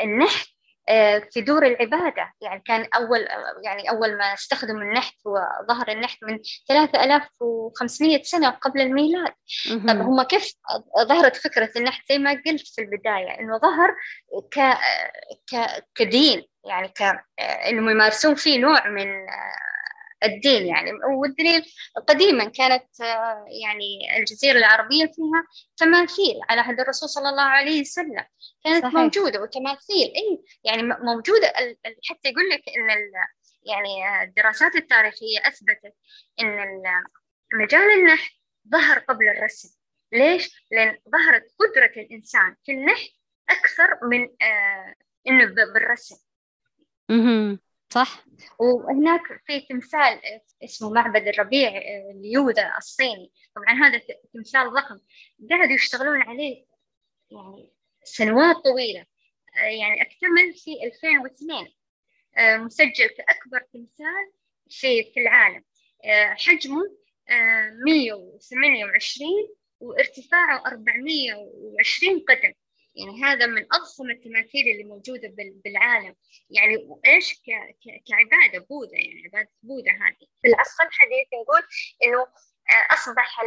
[0.00, 0.48] النحت
[0.88, 2.32] آه، في دور العبادة.
[2.40, 3.26] يعني كان أول
[3.64, 9.32] يعني أول ما استخدموا النحت وظهر النحت من 3500 سنة قبل الميلاد.
[9.88, 10.52] طب هم كيف
[11.08, 13.94] ظهرت فكرة النحت زي ما قلت في البداية؟ إنه ظهر
[14.52, 14.58] ك
[15.52, 16.42] ك كدين.
[16.64, 17.02] يعني ك
[17.40, 19.06] إنهم يمارسون فيه نوع من
[20.24, 20.90] الدين يعني
[21.20, 21.62] والدليل
[22.08, 25.46] قديما كانت آه، يعني الجزيرة العربية فيها
[25.76, 28.24] تماثيل على عهد الرسول صلى الله عليه وسلم
[28.64, 28.94] كانت صحيح.
[28.94, 31.52] موجودة وتماثيل أي يعني موجودة
[32.10, 33.12] حتى يقول لك إن
[33.62, 35.94] يعني الدراسات التاريخية أثبتت
[36.40, 36.82] إن
[37.54, 38.32] مجال النحت
[38.72, 39.68] ظهر قبل الرسم
[40.12, 43.10] ليش؟ لأن ظهرت قدرة الإنسان في النحت
[43.50, 44.94] أكثر من آه
[45.28, 45.44] إنه
[45.74, 46.16] بالرسم.
[47.92, 48.24] صح؟
[48.58, 50.20] وهناك في تمثال
[50.64, 51.70] اسمه معبد الربيع
[52.10, 53.32] اليوذا الصيني.
[53.56, 54.02] طبعا هذا
[54.34, 54.98] تمثال ضخم.
[55.50, 56.66] قعدوا يشتغلون عليه
[57.30, 57.72] يعني
[58.04, 59.06] سنوات طويلة.
[59.56, 61.72] يعني أكتمل في 2002
[62.64, 64.32] مسجل كأكبر تمثال
[64.68, 65.64] في في العالم.
[66.30, 66.96] حجمه
[67.86, 69.48] 128
[69.80, 72.52] وارتفاعه 420 قدم.
[72.94, 75.34] يعني هذا من أضخم التماثيل اللي موجودة
[75.64, 76.16] بالعالم.
[76.50, 77.42] يعني إيش
[78.08, 80.26] كعبادة بوذا يعني عبادة بوذا هذه.
[80.42, 81.62] في العصر الحديث نقول
[82.04, 83.40] إنه آه، أصبح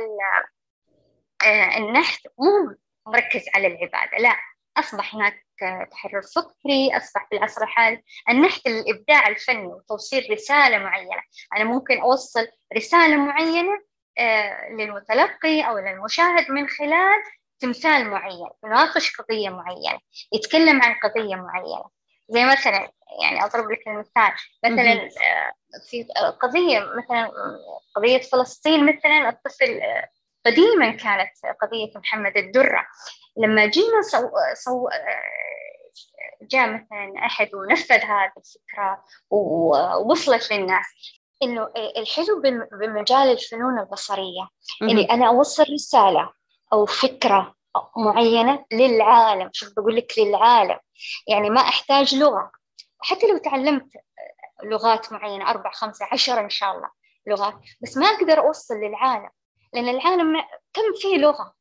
[1.45, 2.77] آه، النحت مو
[3.07, 4.37] مركز على العبادة لا.
[4.77, 5.45] أصبح هناك
[5.91, 11.21] تحرر فكري أصبح في العصر الحالي النحت الإبداع الفني وتوصيل رسالة معينة.
[11.55, 13.83] أنا ممكن أوصل رسالة معينة
[14.17, 17.23] آه، للمتلقي أو للمشاهد من خلال
[17.64, 19.99] تمثال معين يناقش قضية معينة
[20.34, 21.86] يتكلم عن قضية معينة.
[22.30, 22.91] زي مثلا
[23.22, 24.34] يعني أضرب لك المثال.
[24.66, 25.53] مثلا آه،
[25.89, 26.07] في
[26.41, 27.32] قضية مثلا
[27.95, 30.09] قضية فلسطين مثلا الطفل آه،
[30.45, 32.86] قديما كانت قضية محمد الدرة.
[33.38, 34.97] لما جينا سو, سو آه،
[36.41, 40.86] جاء مثلا أحد ونفذ هذه الفكرة ووصلت للناس
[41.43, 42.41] إنه الحلو
[42.72, 44.49] بمجال الفنون البصرية.
[44.82, 46.42] إني أنا أوصل رسالة
[46.74, 47.55] أو فكرة
[47.97, 50.80] معينة للعالم شوف بقول لك للعالم.
[51.28, 52.51] يعني ما أحتاج لغة.
[52.99, 53.91] حتى لو تعلمت
[54.63, 56.89] لغات معينة أربع خمسة عشرة إن شاء الله
[57.28, 59.30] لغات بس ما أقدر أوصل للعالم.
[59.74, 60.41] لأن العالم
[60.74, 61.53] كم فيه لغة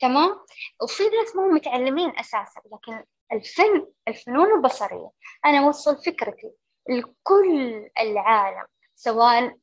[0.00, 0.40] تمام؟
[0.82, 5.10] وفي ناس هم متعلمين أساسا لكن الفن الفنون البصرية.
[5.44, 6.50] أنا أوصل فكرتي
[6.88, 9.56] لكل العالم سواء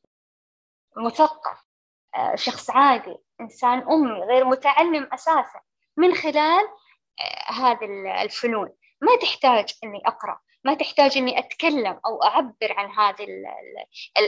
[0.96, 1.62] مثقف
[2.14, 3.16] آه، شخص عادي.
[3.42, 5.60] إنسان أمي غير متعلم أساسا.
[5.96, 6.68] من خلال
[7.20, 7.84] آه، هذه
[8.22, 8.68] الفنون.
[9.00, 10.38] ما تحتاج إني أقرأ.
[10.64, 13.26] ما تحتاج إني أتكلم أو أعبر عن هذا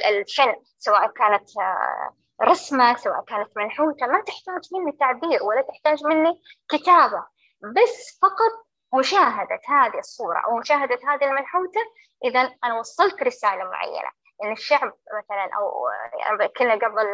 [0.08, 6.40] الفن سواء كانت آه، رسمة سواء كانت منحوتة ما تحتاج مني تعبير ولا تحتاج مني
[6.68, 7.26] كتابة.
[7.62, 8.66] بس فقط
[8.98, 11.80] مشاهدة هذه الصورة أو مشاهدة هذه المنحوتة
[12.24, 14.10] إذا أنا وصلت رسالة معينة.
[14.44, 15.88] إن الشعب مثلا أو
[16.20, 17.06] يعني كنا قبل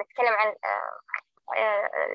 [0.00, 0.54] نتكلم عن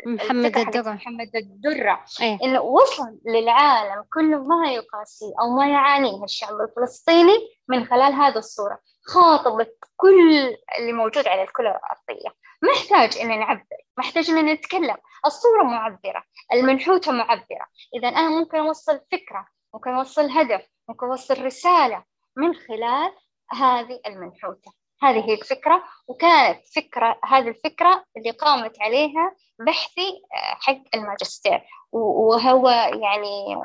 [0.06, 6.62] محمد الدرة محمد الدرة إيه؟ إنه وصل للعالم كل ما يقاسيه أو ما يعانيه الشعب
[6.62, 8.80] الفلسطيني من خلال هذه الصورة.
[9.06, 12.30] خاطبت كل اللي موجود على الكرة الأرضية.
[12.62, 13.66] ما يحتاج إن نعبر
[13.98, 14.98] ما يحتاج إن نتكلم.
[15.26, 16.24] الصورة معبرة
[16.54, 17.68] المنحوتة معبرة.
[17.96, 22.04] إذا أنا ممكن أوصل فكرة ممكن أوصل هدف ممكن أوصل رسالة
[22.36, 23.12] من خلال
[23.52, 24.72] هذه المنحوتة.
[25.02, 31.62] هذه هي الفكرة وكانت فكرة هذه الفكرة اللي قامت عليها بحثي آه، حق الماجستير.
[31.92, 33.56] وهو يعني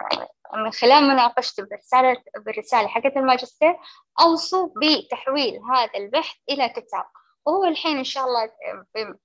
[0.54, 2.16] من خلال مناقشتي بالرسالة
[2.46, 3.76] بالرسالة حقت الماجستير
[4.20, 7.04] أوصوا بتحويل هذا البحث إلى كتاب.
[7.46, 8.50] وهو الحين إن شاء الله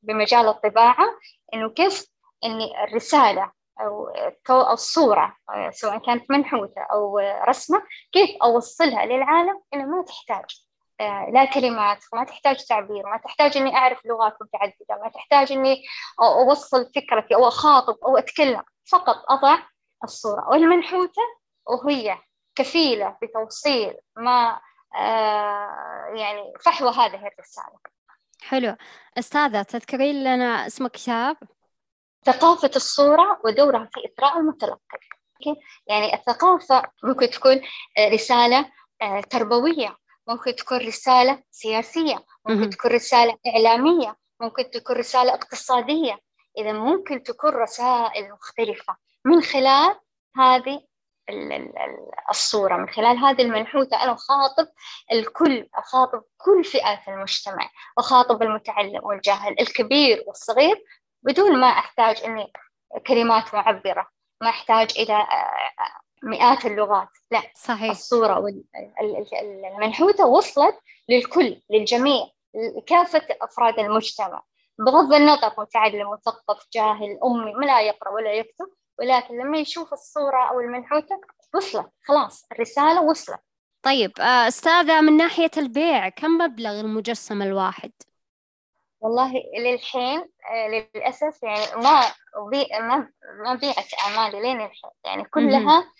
[0.04, 1.06] بمجال الطباعة
[1.54, 2.08] إنه كيف
[2.44, 4.10] إني الرسالة أو
[4.74, 10.46] الصورة آه، سواء كانت منحوتة أو رسمة كيف أوصلها للعالم إنه ما تحتاج.
[10.46, 10.67] آه،
[11.34, 15.84] لا كلمات ما تحتاج تعبير ما تحتاج إني أعرف لغات متعددة ما تحتاج إني
[16.22, 19.58] أوصل فكرتي أو أخاطب أو أتكلم فقط أضع
[20.04, 20.50] الصورة.
[20.50, 21.22] والمنحوتة
[21.66, 22.18] وهي
[22.56, 24.60] كفيلة بتوصيل ما
[24.96, 27.78] آه، يعني فحوى هذه الرسالة.
[28.42, 28.76] حلو.
[29.18, 31.38] أستاذة تذكرين لنا اسم كتاب
[32.26, 35.00] ثقافة الصورة ودورها في إثراء المتلقي.
[35.88, 37.62] يعني الثقافة ممكن تكون
[38.14, 38.72] رسالة
[39.02, 39.98] آه، تربوية.
[40.28, 46.20] ممكن تكون رسالة سياسية ممكن تكون رسالة إعلامية ممكن تكون رسالة اقتصادية.
[46.58, 50.00] إذا ممكن تكون رسائل مختلفة من خلال
[50.36, 50.82] هذه
[52.30, 54.68] الصورة من خلال هذه المنحوتة أنا أخاطب
[55.12, 60.84] الكل أخاطب كل فئات المجتمع أخاطب المتعلم والجاهل الكبير والصغير
[61.24, 62.54] بدون ما أحتاج إني
[63.08, 64.08] كلمات معبرة
[64.42, 67.08] ما أحتاج إلى آه، مئات اللغات.
[67.32, 67.90] لا صحيح.
[67.90, 68.44] الصورة
[69.42, 70.76] المنحوتة وصلت
[71.10, 72.28] للكل للجميع
[72.88, 74.44] كافة أفراد المجتمع.
[74.80, 78.68] بغض النظر متعلم مثقف جاهل أمي ما لا يقرأ ولا يكتب
[79.00, 81.22] ولكن لما يشوف الصورة أو المنحوتة
[81.54, 83.40] وصلت خلاص الرسالة وصلت.
[83.84, 87.92] طيب آه، أستاذة من ناحية البيع كم مبلغ المجسم الواحد؟
[89.02, 92.02] والله للحين آه، للأسف يعني ما
[92.52, 93.10] بي ما
[93.44, 94.90] ما بيعت أعمالي لين الحين.
[95.06, 95.92] يعني كلها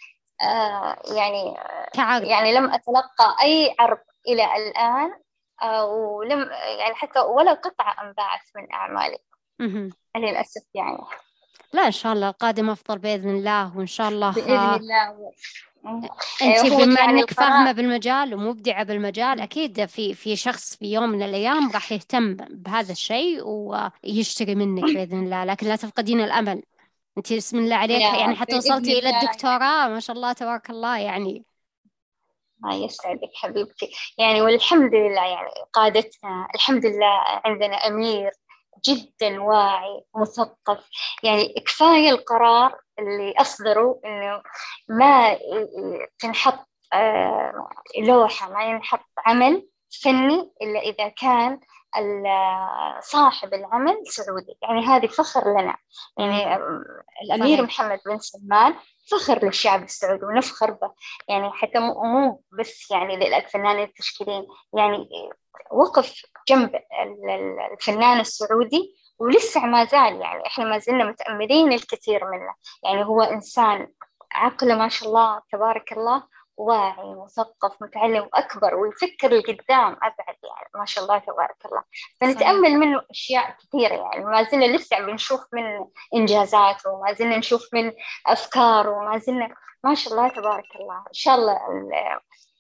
[0.42, 1.58] آه يعني
[1.94, 2.24] كعرض.
[2.24, 5.14] يعني لم أتلقى أي عرض إلى الآن
[5.62, 9.18] آه ولم يعني حتى ولا قطعة أنباعت من أعمالي.
[10.18, 10.98] للأسف يعني.
[11.74, 15.32] لا إن شاء الله القادم أفضل بإذن الله وإن شاء الله بإذن آه، الله.
[15.86, 21.24] انت بما يعني أنك فاهمة بالمجال ومبدعة بالمجال أكيد في في شخص في يوم من
[21.24, 26.64] الأيام راح يهتم بهذا الشيء ويشتري منك بإذن الله لكن لا تفقدين الأمل.
[27.18, 28.02] انت بسم الله عليك.
[28.02, 31.46] يعني حتى وصلتي إلى الدكتوراه ما شاء الله تبارك الله يعني.
[32.64, 33.92] الله يسعدك حبيبتي.
[34.18, 36.48] يعني والحمد لله يعني قادتنا.
[36.56, 38.32] الحمد لله عندنا أمير.
[38.86, 40.90] جدا واعي مثقف.
[41.24, 44.42] يعني كفاية القرار اللي أصدره إنه
[44.90, 45.38] ما
[46.20, 47.70] تنحط آه،
[48.00, 49.68] لوحة ما ينحط عمل
[50.04, 51.60] فني إلا إذا كان
[53.00, 54.58] صاحب العمل سعودي.
[54.62, 55.78] يعني هذه فخر لنا.
[56.18, 56.56] يعني
[57.24, 57.60] الأمير صحيح.
[57.60, 58.76] محمد بن سلمان
[59.12, 60.94] فخر للشعب السعودي ونفخر به.
[61.28, 64.48] يعني حتى مو بس يعني للفنانين التشكيليين.
[64.74, 65.10] يعني
[65.72, 66.72] وقف جنب
[67.72, 72.54] الفنان السعودي ولسه ما زال يعني إحنا ما زلنا متأملين الكثير منه.
[72.84, 73.88] يعني هو إنسان
[74.32, 76.24] عقله ما شاء الله تبارك الله
[76.58, 81.84] واعي مثقف متعلم وأكبر ويفكر لقدام أبعد يعني ما شاء الله تبارك الله.
[82.22, 85.64] فنتأمل منه أشياء كثيرة يعني ما زلنا لسه بنشوف من
[86.16, 87.92] إنجازاته وما زلنا نشوف من
[88.28, 90.98] أفكاره وما زلنا ما شاء الله تبارك الله.
[90.98, 91.60] إن شاء الله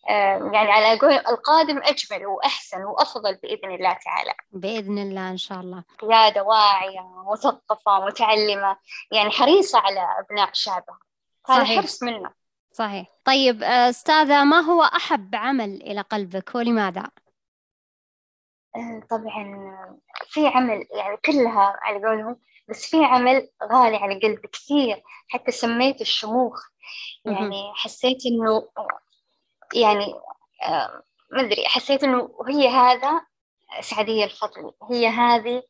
[0.07, 4.33] يعني على قول القادم أجمل وأحسن وأفضل بإذن الله تعالى.
[4.51, 5.83] بإذن الله إن شاء الله.
[5.99, 7.01] قيادة واعية
[7.31, 8.77] مثقفة متعلمة
[9.11, 10.99] يعني حريصة على أبناء شعبها.
[11.49, 12.31] هذا حرص منه
[12.71, 13.07] صحيح.
[13.25, 17.03] طيب أستاذة ما هو أحب عمل إلى قلبك ولماذا؟
[18.75, 19.77] أه، طبعا
[20.25, 22.39] في عمل يعني كلها على قولهم
[22.69, 26.63] بس في عمل غالي على قلبي كثير حتى سميته الشموخ.
[27.25, 28.69] يعني حسيت إنه
[29.73, 30.13] يعني
[30.63, 33.21] أه، ما أدري حسيت إنه هي هذا
[33.79, 35.63] سعدية الفضلي هي هذه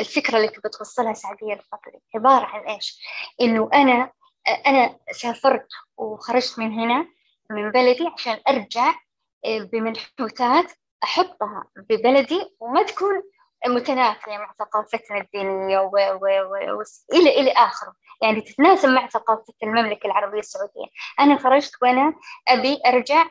[0.00, 3.00] الفكرة اللي تبي توصلها سعدية الفضلي عبارة عن إيش؟
[3.40, 4.12] إنه أنا
[4.66, 7.06] أنا سافرت وخرجت من هنا
[7.50, 8.94] من بلدي عشان أرجع
[9.44, 10.72] آه، بمنحوتات
[11.04, 13.22] أحطها ببلدي وما تكون
[13.66, 15.90] متنافية مع ثقافتنا الدينية و...
[15.92, 16.26] و...
[16.78, 16.82] و...
[17.12, 17.94] إلى إلى آخره.
[18.22, 20.86] يعني تتناسب مع ثقافة المملكة العربية السعودية.
[21.20, 22.14] أنا خرجت وأنا
[22.48, 23.26] أبي أرجع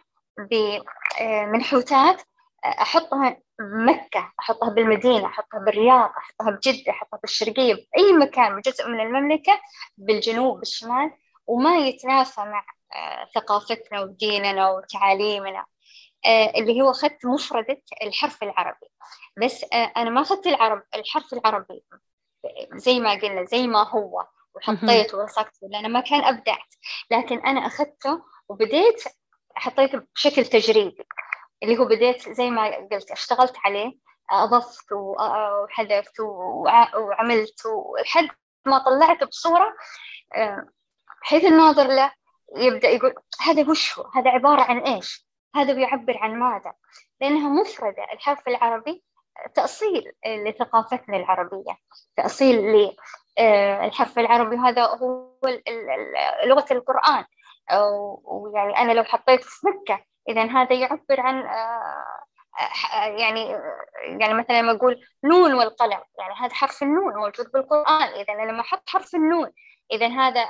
[0.50, 8.56] بمنحوتات آه، آه، أحطها بمكة أحطها بالمدينة أحطها بالرياض أحطها بجدة أحطها بالشرقية بأي مكان
[8.56, 9.62] بجزء من المملكة
[9.98, 11.12] بالجنوب بالشمال.
[11.48, 12.64] وما يتنافى مع
[12.94, 15.66] آه، ثقافتنا وديننا وتعاليمنا.
[16.28, 18.88] اللي هو أخذت مفردة الحرف العربي.
[19.44, 21.84] بس آه، أنا ما أخذت العرب الحرف العربي
[22.76, 26.76] زي ما قلنا زي ما هو وحطيته ووثقته لأنه ما كان أبدعت.
[27.12, 29.04] لكن أنا أخذته وبديت
[29.56, 31.08] حطيته بشكل تجريبي
[31.64, 33.92] اللي هو بديت زي ما قلت اشتغلت عليه
[34.32, 36.20] أضفت وحذفت
[36.96, 37.64] وعملت
[38.06, 38.28] لحد
[38.66, 39.76] ما طلعت بصورة
[41.22, 42.12] بحيث الناظر له
[42.58, 46.74] يبدأ يقول هذا وش هو؟ هذا عبارة عن إيش؟ هذا بيعبر عن ماذا؟
[47.22, 48.04] لأنها مفردة.
[48.14, 49.04] الحرف العربي
[49.56, 51.78] تأصيل لثقافتنا العربية
[52.16, 52.90] تأصيل
[53.40, 55.32] للحرف العربي هذا هو
[56.46, 57.26] لغة القرآن.
[58.24, 62.06] ويعني أنا لو حطيت في مكة إذا هذا يعبر عن آه،
[62.94, 63.50] آه، يعني
[64.20, 68.08] يعني مثلا لما أقول نون والقلم يعني هذا حرف النون موجود بالقرآن.
[68.08, 69.52] إذا أنا لما أحط حرف النون
[69.92, 70.46] إذا هذا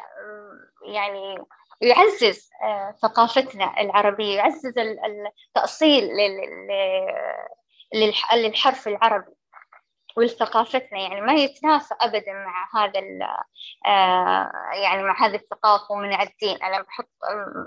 [0.86, 1.38] يعني
[1.82, 6.10] يعزز آه، ثقافتنا العربية يعزز التأصيل
[8.34, 9.32] للحرف العربي
[10.18, 11.00] ولثقافتنا.
[11.00, 13.00] يعني ما يتنافى أبدا مع هذا
[13.86, 17.10] آه، يعني مع هذه الثقافة ومن الدين أنا بحط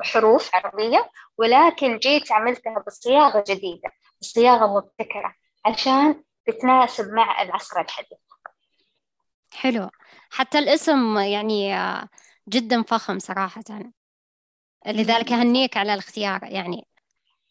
[0.03, 3.91] حروف عربية ولكن جيت عملتها بصياغة جديدة
[4.21, 5.35] بصياغة مبتكرة
[5.65, 8.19] عشان تتناسب مع العصر الحديث.
[9.55, 9.91] حلو.
[10.31, 11.75] حتى الاسم يعني
[12.49, 13.62] جدا فخم صراحة.
[14.87, 16.87] لذلك أهنيك على الاختيار يعني.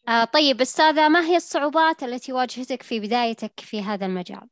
[0.08, 4.48] آه طيب أستاذة ما هي الصعوبات التي واجهتك في بدايتك في هذا المجال؟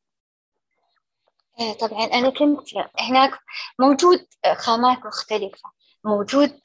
[1.60, 2.68] آه، طبعا أنا كنت
[3.00, 3.38] هناك
[3.78, 4.26] موجود
[4.56, 5.70] خامات مختلفة.
[6.04, 6.60] موجود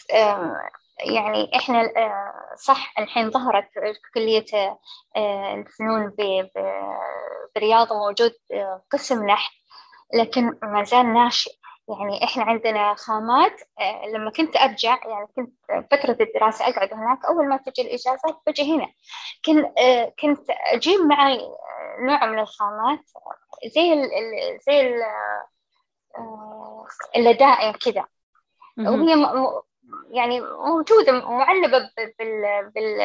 [0.99, 3.69] يعني إحنا آه، صح الحين ظهرت
[4.13, 4.45] كلية
[5.15, 6.13] آه، الفنون
[7.55, 8.33] برياض موجود
[8.91, 9.53] قسم نحت
[10.13, 11.51] لكن ما زال ناشئ.
[11.89, 13.61] يعني إحنا عندنا خامات
[14.13, 15.53] لما كنت أرجع يعني كنت
[15.91, 18.87] فترة الدراسة أقعد هناك أول ما تجي الإجازات بجي هنا.
[19.45, 19.65] كنت
[20.19, 21.39] كنت أجيب معي
[21.99, 22.99] نوع من الخامات
[23.75, 24.09] زي ال
[24.67, 25.03] زي ال
[27.15, 28.05] اللدائن كذا.
[28.77, 29.27] وهي
[30.11, 32.99] يعني موجودة معلبة بال, بال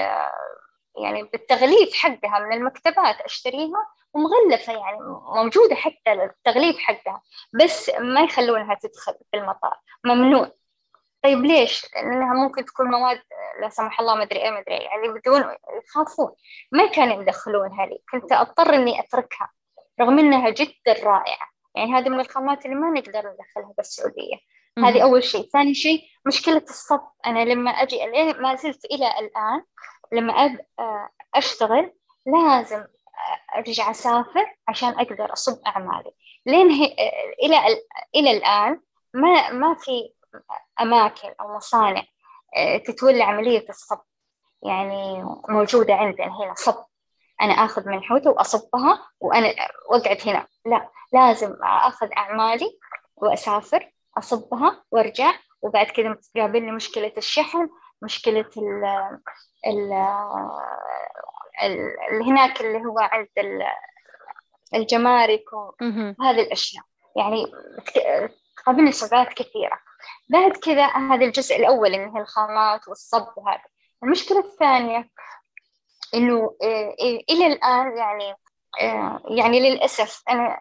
[1.03, 3.87] يعني بالتغليف حقها من المكتبات أشتريها.
[4.14, 4.98] ومغلفة يعني
[5.36, 7.22] موجودة حتى التغليف حقها
[7.62, 9.76] بس ما يخلونها تدخل في المطار.
[10.04, 10.50] ممنوع
[11.22, 13.22] طيب ليش؟ لأنها ممكن تكون مواد
[13.60, 15.44] لا سمح الله ما أدري إيه ما أدري إيه يعني بدون
[15.84, 16.32] يخافون.
[16.72, 17.98] ما كانوا يدخلونها لي.
[18.12, 19.50] كنت أضطر إني أتركها
[20.00, 21.52] رغم إنها جدا رائعة.
[21.74, 24.36] يعني هذه من الخامات اللي ما نقدر ندخلها بالسعودية
[24.78, 25.48] هذه أول شيء.
[25.48, 28.06] ثاني شيء مشكلة الصب أنا لما أجي
[28.38, 29.64] ما زلت إلى الآن
[30.12, 30.66] لما أب
[31.34, 31.92] أشتغل
[32.26, 32.84] لازم
[33.56, 36.12] أرجع أسافر عشان أقدر أصب أعمالي.
[36.46, 36.96] لين هي
[37.42, 37.82] إلى
[38.14, 38.80] إلى الآن
[39.14, 40.14] ما ما في
[40.80, 42.02] أماكن أو مصانع
[42.84, 44.00] تتولى عملية الصب.
[44.62, 46.84] يعني موجودة عندنا هنا صب.
[47.42, 49.54] أنا آخذ منحوتة وأصبها وأنا
[49.90, 50.46] وأقعد هنا.
[50.66, 52.78] لا لازم آخذ أعمالي
[53.16, 55.32] وأسافر أصبها وأرجع.
[55.62, 57.68] وبعد كذا تقابلني مشكلة الشحن
[58.56, 58.84] ال
[59.66, 59.92] ال
[62.26, 63.28] هناك اللي هو عند
[64.74, 66.84] الجمارك وهذه الأشياء.
[67.16, 67.46] يعني
[68.66, 69.78] قابلني صعوبات كثيرة.
[70.28, 73.62] بعد كذا هذا الجزء الأول اللي هي الخامات والصب وهذا
[74.03, 75.09] المشكلة الثانية
[76.14, 76.94] إنه آه،
[77.30, 78.34] إلى الآن يعني
[78.82, 80.61] آه، يعني للأسف أنا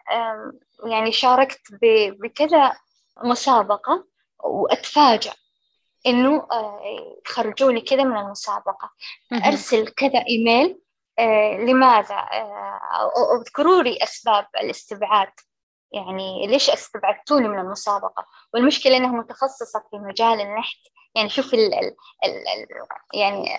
[0.86, 1.60] يعني شاركت
[2.20, 2.72] بكذا
[3.24, 4.04] مسابقة
[4.44, 5.32] وأتفاجأ.
[6.06, 6.80] إنه آه،
[7.26, 8.90] يخرجوني كذا من المسابقة.
[9.32, 10.78] أرسل كذا إيميل
[11.68, 12.16] لماذا؟
[13.00, 15.32] أو اذكروا لي أسباب الاستبعاد.
[15.92, 20.78] يعني ليش استبعدتوني من المسابقة؟ والمشكلة أنها متخصصة في مجال النحت.
[21.14, 21.94] يعني شوف ال ال
[22.24, 22.66] ال
[23.14, 23.58] يعني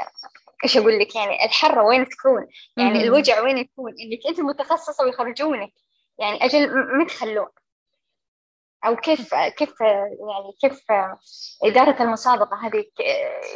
[0.64, 5.74] إيش أقول لك؟ يعني الحرة وين تكون؟ يعني الوجع وين يكون؟ إنك أنت متخصصة ويخرجونك.
[6.20, 7.48] يعني أجل ما تخلون
[8.86, 10.82] أو كيف كيف يعني كيف
[11.64, 12.86] إدارة المسابقة هذه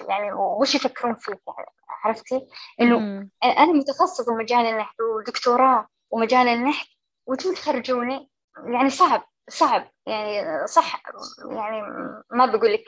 [0.10, 1.70] يعني وش يفكرون فيه يعني
[2.04, 2.48] عرفتي؟
[2.82, 6.88] إنه أنا متخصصه بمجال النحت ودكتوراه ومجال النحت
[7.26, 8.30] وتم تخرجوني
[8.66, 11.02] يعني صعب صعب يعني صح
[11.52, 11.82] يعني
[12.32, 12.86] ما بقول لك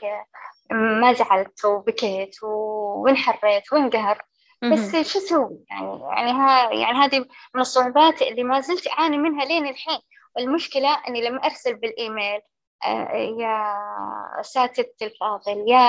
[0.71, 4.21] ما زعلت وبكيت وانحريت وانقهر
[4.63, 7.19] بس شو أسوي؟ يعني يعني ها يعني هذه
[7.55, 9.99] من الصعوبات اللي ما زلت أعاني منها لين الحين.
[10.39, 12.41] والمشكلة إني لما أرسل بالإيميل
[12.85, 15.79] آه، يا ساتت الفاضل يا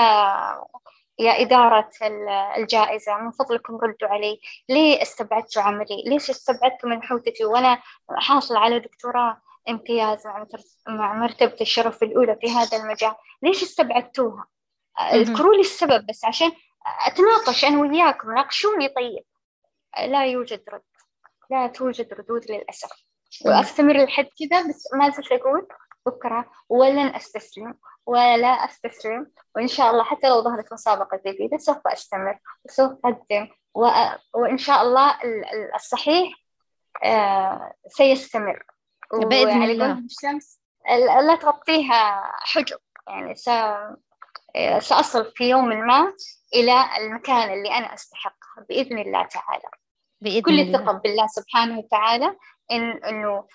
[1.19, 1.89] يا إدارة
[2.57, 4.39] الجائزة من فضلكم ردوا علي
[4.69, 10.27] ليه استبعدتوا عملي؟ ليش استبعدتوا من حوتتي وأنا حاصلة على دكتوراه امتياز
[10.87, 14.45] مع مرتبة الشرف الأولى في هذا المجال ليش استبعدتوها؟
[14.99, 16.51] اذكروا لي السبب بس عشان
[17.07, 19.23] أتناقش أنا وياكم ناقشوني طيب.
[20.07, 20.81] لا يوجد رد
[21.51, 23.10] لا توجد ردود للأسف.
[23.45, 25.67] وأستمر لحد كذا بس ما زلت أقول
[26.05, 27.73] بكرة ولن أستسلم
[28.05, 33.47] ولا أستسلم وإن شاء الله حتى لو ظهرت مسابقة جديدة سوف أستمر وسوف أقدم.
[33.75, 33.89] و...
[34.33, 35.17] وإن شاء الله
[35.75, 36.33] الصحيح
[37.03, 38.63] آه سيستمر.
[39.13, 39.91] بإذن الله.
[39.91, 40.59] الشمس
[41.27, 42.77] لا تغطيها حجب.
[43.07, 43.49] يعني س...
[44.79, 46.13] سأصل في يوم ما
[46.53, 49.69] إلى المكان اللي أنا أستحقه بإذن الله تعالى.
[50.21, 50.59] بإذن كل.
[50.59, 52.35] الثقة بالله سبحانه وتعالى.
[52.71, 53.47] إن إنه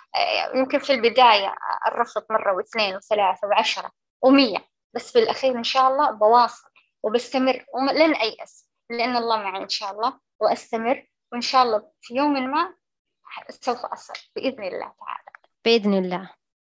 [0.55, 1.55] يمكن في البداية
[1.87, 3.91] الرفض مرة واثنين وثلاثة وعشرة
[4.23, 4.59] ومية
[4.95, 6.69] بس في الأخير إن شاء الله بواصل
[7.03, 12.33] وبستمر ولن أيأس لأن الله معي إن شاء الله وأستمر وإن شاء الله في يوم
[12.33, 12.75] ما
[13.51, 15.31] سوف أصل بإذن الله تعالى.
[15.65, 16.31] بإذن الله.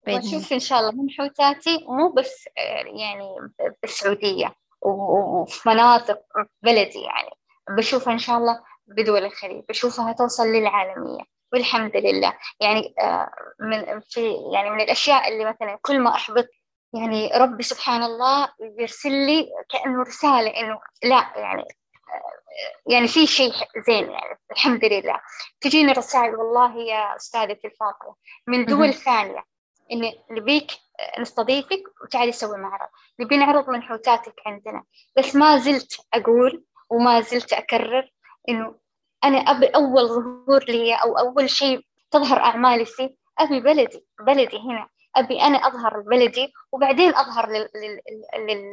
[0.06, 2.48] وأشوف إن شاء الله منحوتاتي مو بس
[2.86, 3.36] يعني
[3.82, 6.18] بالسعودية وفي مناطق
[6.62, 7.30] بلدي يعني
[7.70, 11.24] بشوفها إن شاء الله بدول الخليج بشوفها توصل للعالمية.
[11.52, 12.32] والحمد لله.
[12.60, 13.30] يعني آه،
[13.60, 16.48] من في يعني من الأشياء اللي مثلا كل ما أحبط
[16.94, 18.48] يعني ربي سبحان الله
[18.78, 21.64] يرسل لي كأنه رسالة إنه لا يعني
[22.86, 23.52] يعني في شيء
[23.86, 25.20] زين يعني الحمد لله.
[25.60, 28.14] تجيني رسائل والله يا أستاذتي الفاضلة
[28.46, 29.44] من دول ثانية
[29.92, 30.70] إن نبيك
[31.18, 32.88] نستضيفك وتعالي سوي معرض.
[33.20, 34.82] نبي نعرض منحوتاتك عندنا.
[35.16, 38.10] بس ما زلت أقول وما زلت أكرر
[38.48, 38.74] إنه
[39.24, 44.88] أنا أبي أول ظهور لي أو أول شيء تظهر أعمالي فيه أبي بلدي بلدي هنا.
[45.16, 47.48] أبي أنا أظهر بلدي وبعدين أظهر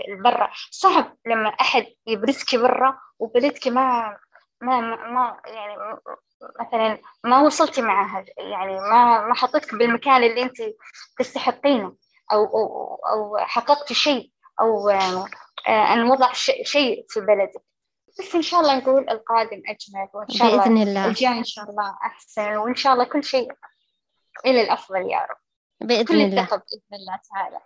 [0.07, 4.17] للبرة صعب لما أحد يبرزك برا وبلدك ما
[4.61, 5.75] ما ما يعني
[6.59, 10.57] مثلا ما وصلتي معها يعني ما ما حطيتك بالمكان اللي أنت
[11.19, 11.95] تستحقينه
[12.31, 14.31] أو أو أو حققتي شيء
[14.61, 16.31] أو آه، أن وضع
[16.63, 17.61] شيء في بلدك.
[18.19, 21.05] بس إن شاء الله نقول القادم أجمل وإن شاء بإذن الله.
[21.05, 23.51] الجاي إن شاء الله أحسن وإن شاء الله كل شيء
[24.45, 25.37] إلى الأفضل يا رب.
[25.87, 26.41] بإذن كل الله.
[26.41, 27.59] الثقة بإذن الله تعالى.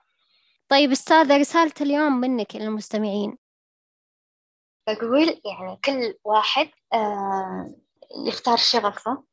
[0.69, 3.37] طيب أستاذة رسالة اليوم منك للمستمعين.
[4.87, 7.75] أقول يعني كل واحد آه
[8.27, 9.23] يختار شغفه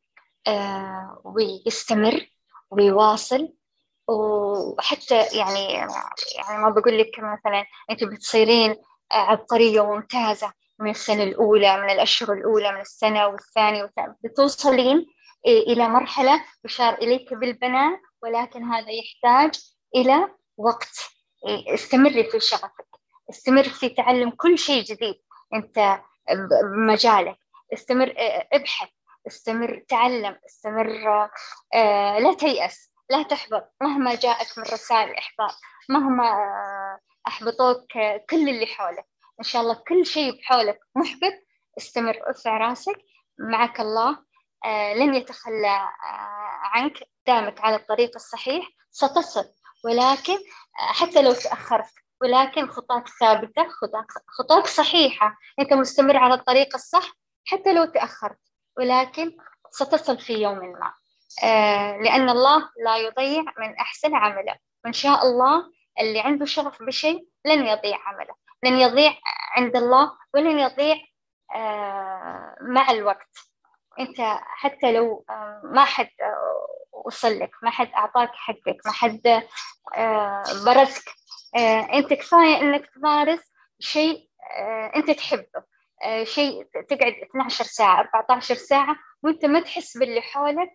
[0.47, 2.31] آه ويستمر
[2.71, 3.55] ويواصل
[4.09, 8.77] وحتى يعني يعني ما بقول لك مثلا أنت بتصيرين
[9.13, 15.07] عبقرية وممتازة من السنة الأولى من الأشهر الأولى من السنة والثانية والثانية بتوصلين
[15.47, 19.61] إلى مرحلة يشار إليك بالبناء ولكن هذا يحتاج
[19.97, 21.11] إلى وقت.
[21.75, 22.87] استمري في شغفك.
[23.31, 25.15] استمر في تعلم كل شيء جديد
[25.55, 26.01] أنت
[26.63, 27.37] بمجالك.
[27.73, 28.15] استمر
[28.53, 28.89] ابحث.
[29.27, 30.39] استمر تعلم.
[30.47, 31.29] استمر
[31.75, 32.93] آه، لا تيأس.
[33.11, 33.73] لا تحبط.
[33.83, 35.55] مهما جاءك من رسائل إحباط.
[35.89, 36.33] مهما
[37.27, 37.93] أحبطوك
[38.31, 39.10] كل اللي حولك.
[39.41, 40.79] إن شاء الله كل شيء بحولك.
[40.95, 41.33] محبط
[41.79, 42.99] استمر ارفع راسك.
[43.39, 44.19] معك الله.
[44.65, 48.69] آه لن يتخلى آه عنك دامك على الطريق الصحيح.
[48.91, 49.45] ستصل.
[49.85, 50.35] ولكن
[50.81, 53.69] آه حتى لو تأخرت ولكن خطاك ثابتة
[54.39, 55.39] خطاك, صحيحة.
[55.59, 57.13] أنت مستمر على الطريق الصح
[57.45, 58.39] حتى لو تأخرت.
[58.79, 59.37] ولكن
[59.71, 60.95] ستصل في يوم ما.
[62.05, 64.57] لأن الله لا يضيع من أحسن عمله.
[64.85, 68.35] وإن شاء الله اللي عنده شغف بشيء لن يضيع عمله.
[68.65, 69.15] لن يضيع
[69.57, 70.97] عند الله ولن يضيع
[71.57, 73.29] آه مع الوقت.
[73.99, 79.43] أنت حتى لو آه ما حد آه وصل لك ما حد أعطاك حقك ما حد
[80.67, 81.05] برزك.
[81.95, 83.41] أنت كفاية إنك تمارس
[83.81, 84.29] شيء
[84.97, 85.63] أنت تحبه.
[86.23, 90.71] شيء تقعد 12 ساعة 14 ساعة وأنت ما تحس باللي حولك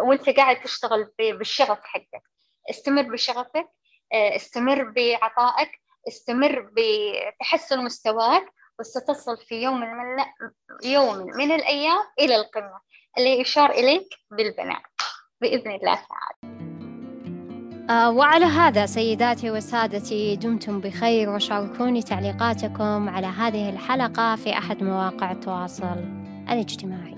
[0.00, 2.22] وأنت قاعد تشتغل بالشغف حقك.
[2.70, 3.68] استمر بشغفك
[4.12, 5.70] استمر بعطائك
[6.08, 8.44] استمر بتحسن مستواك
[8.78, 10.24] وستصل في يوم من
[10.84, 12.80] يوم من الأيام إلى القمة.
[13.18, 14.82] اللي يشار إليك بالبناء
[15.40, 16.56] بإذن الله تعالى.
[17.90, 25.32] آه وعلى هذا سيداتي وسادتي دمتم بخير وشاركوني تعليقاتكم على هذه الحلقة في أحد مواقع
[25.32, 26.04] التواصل
[26.50, 27.15] الاجتماعي.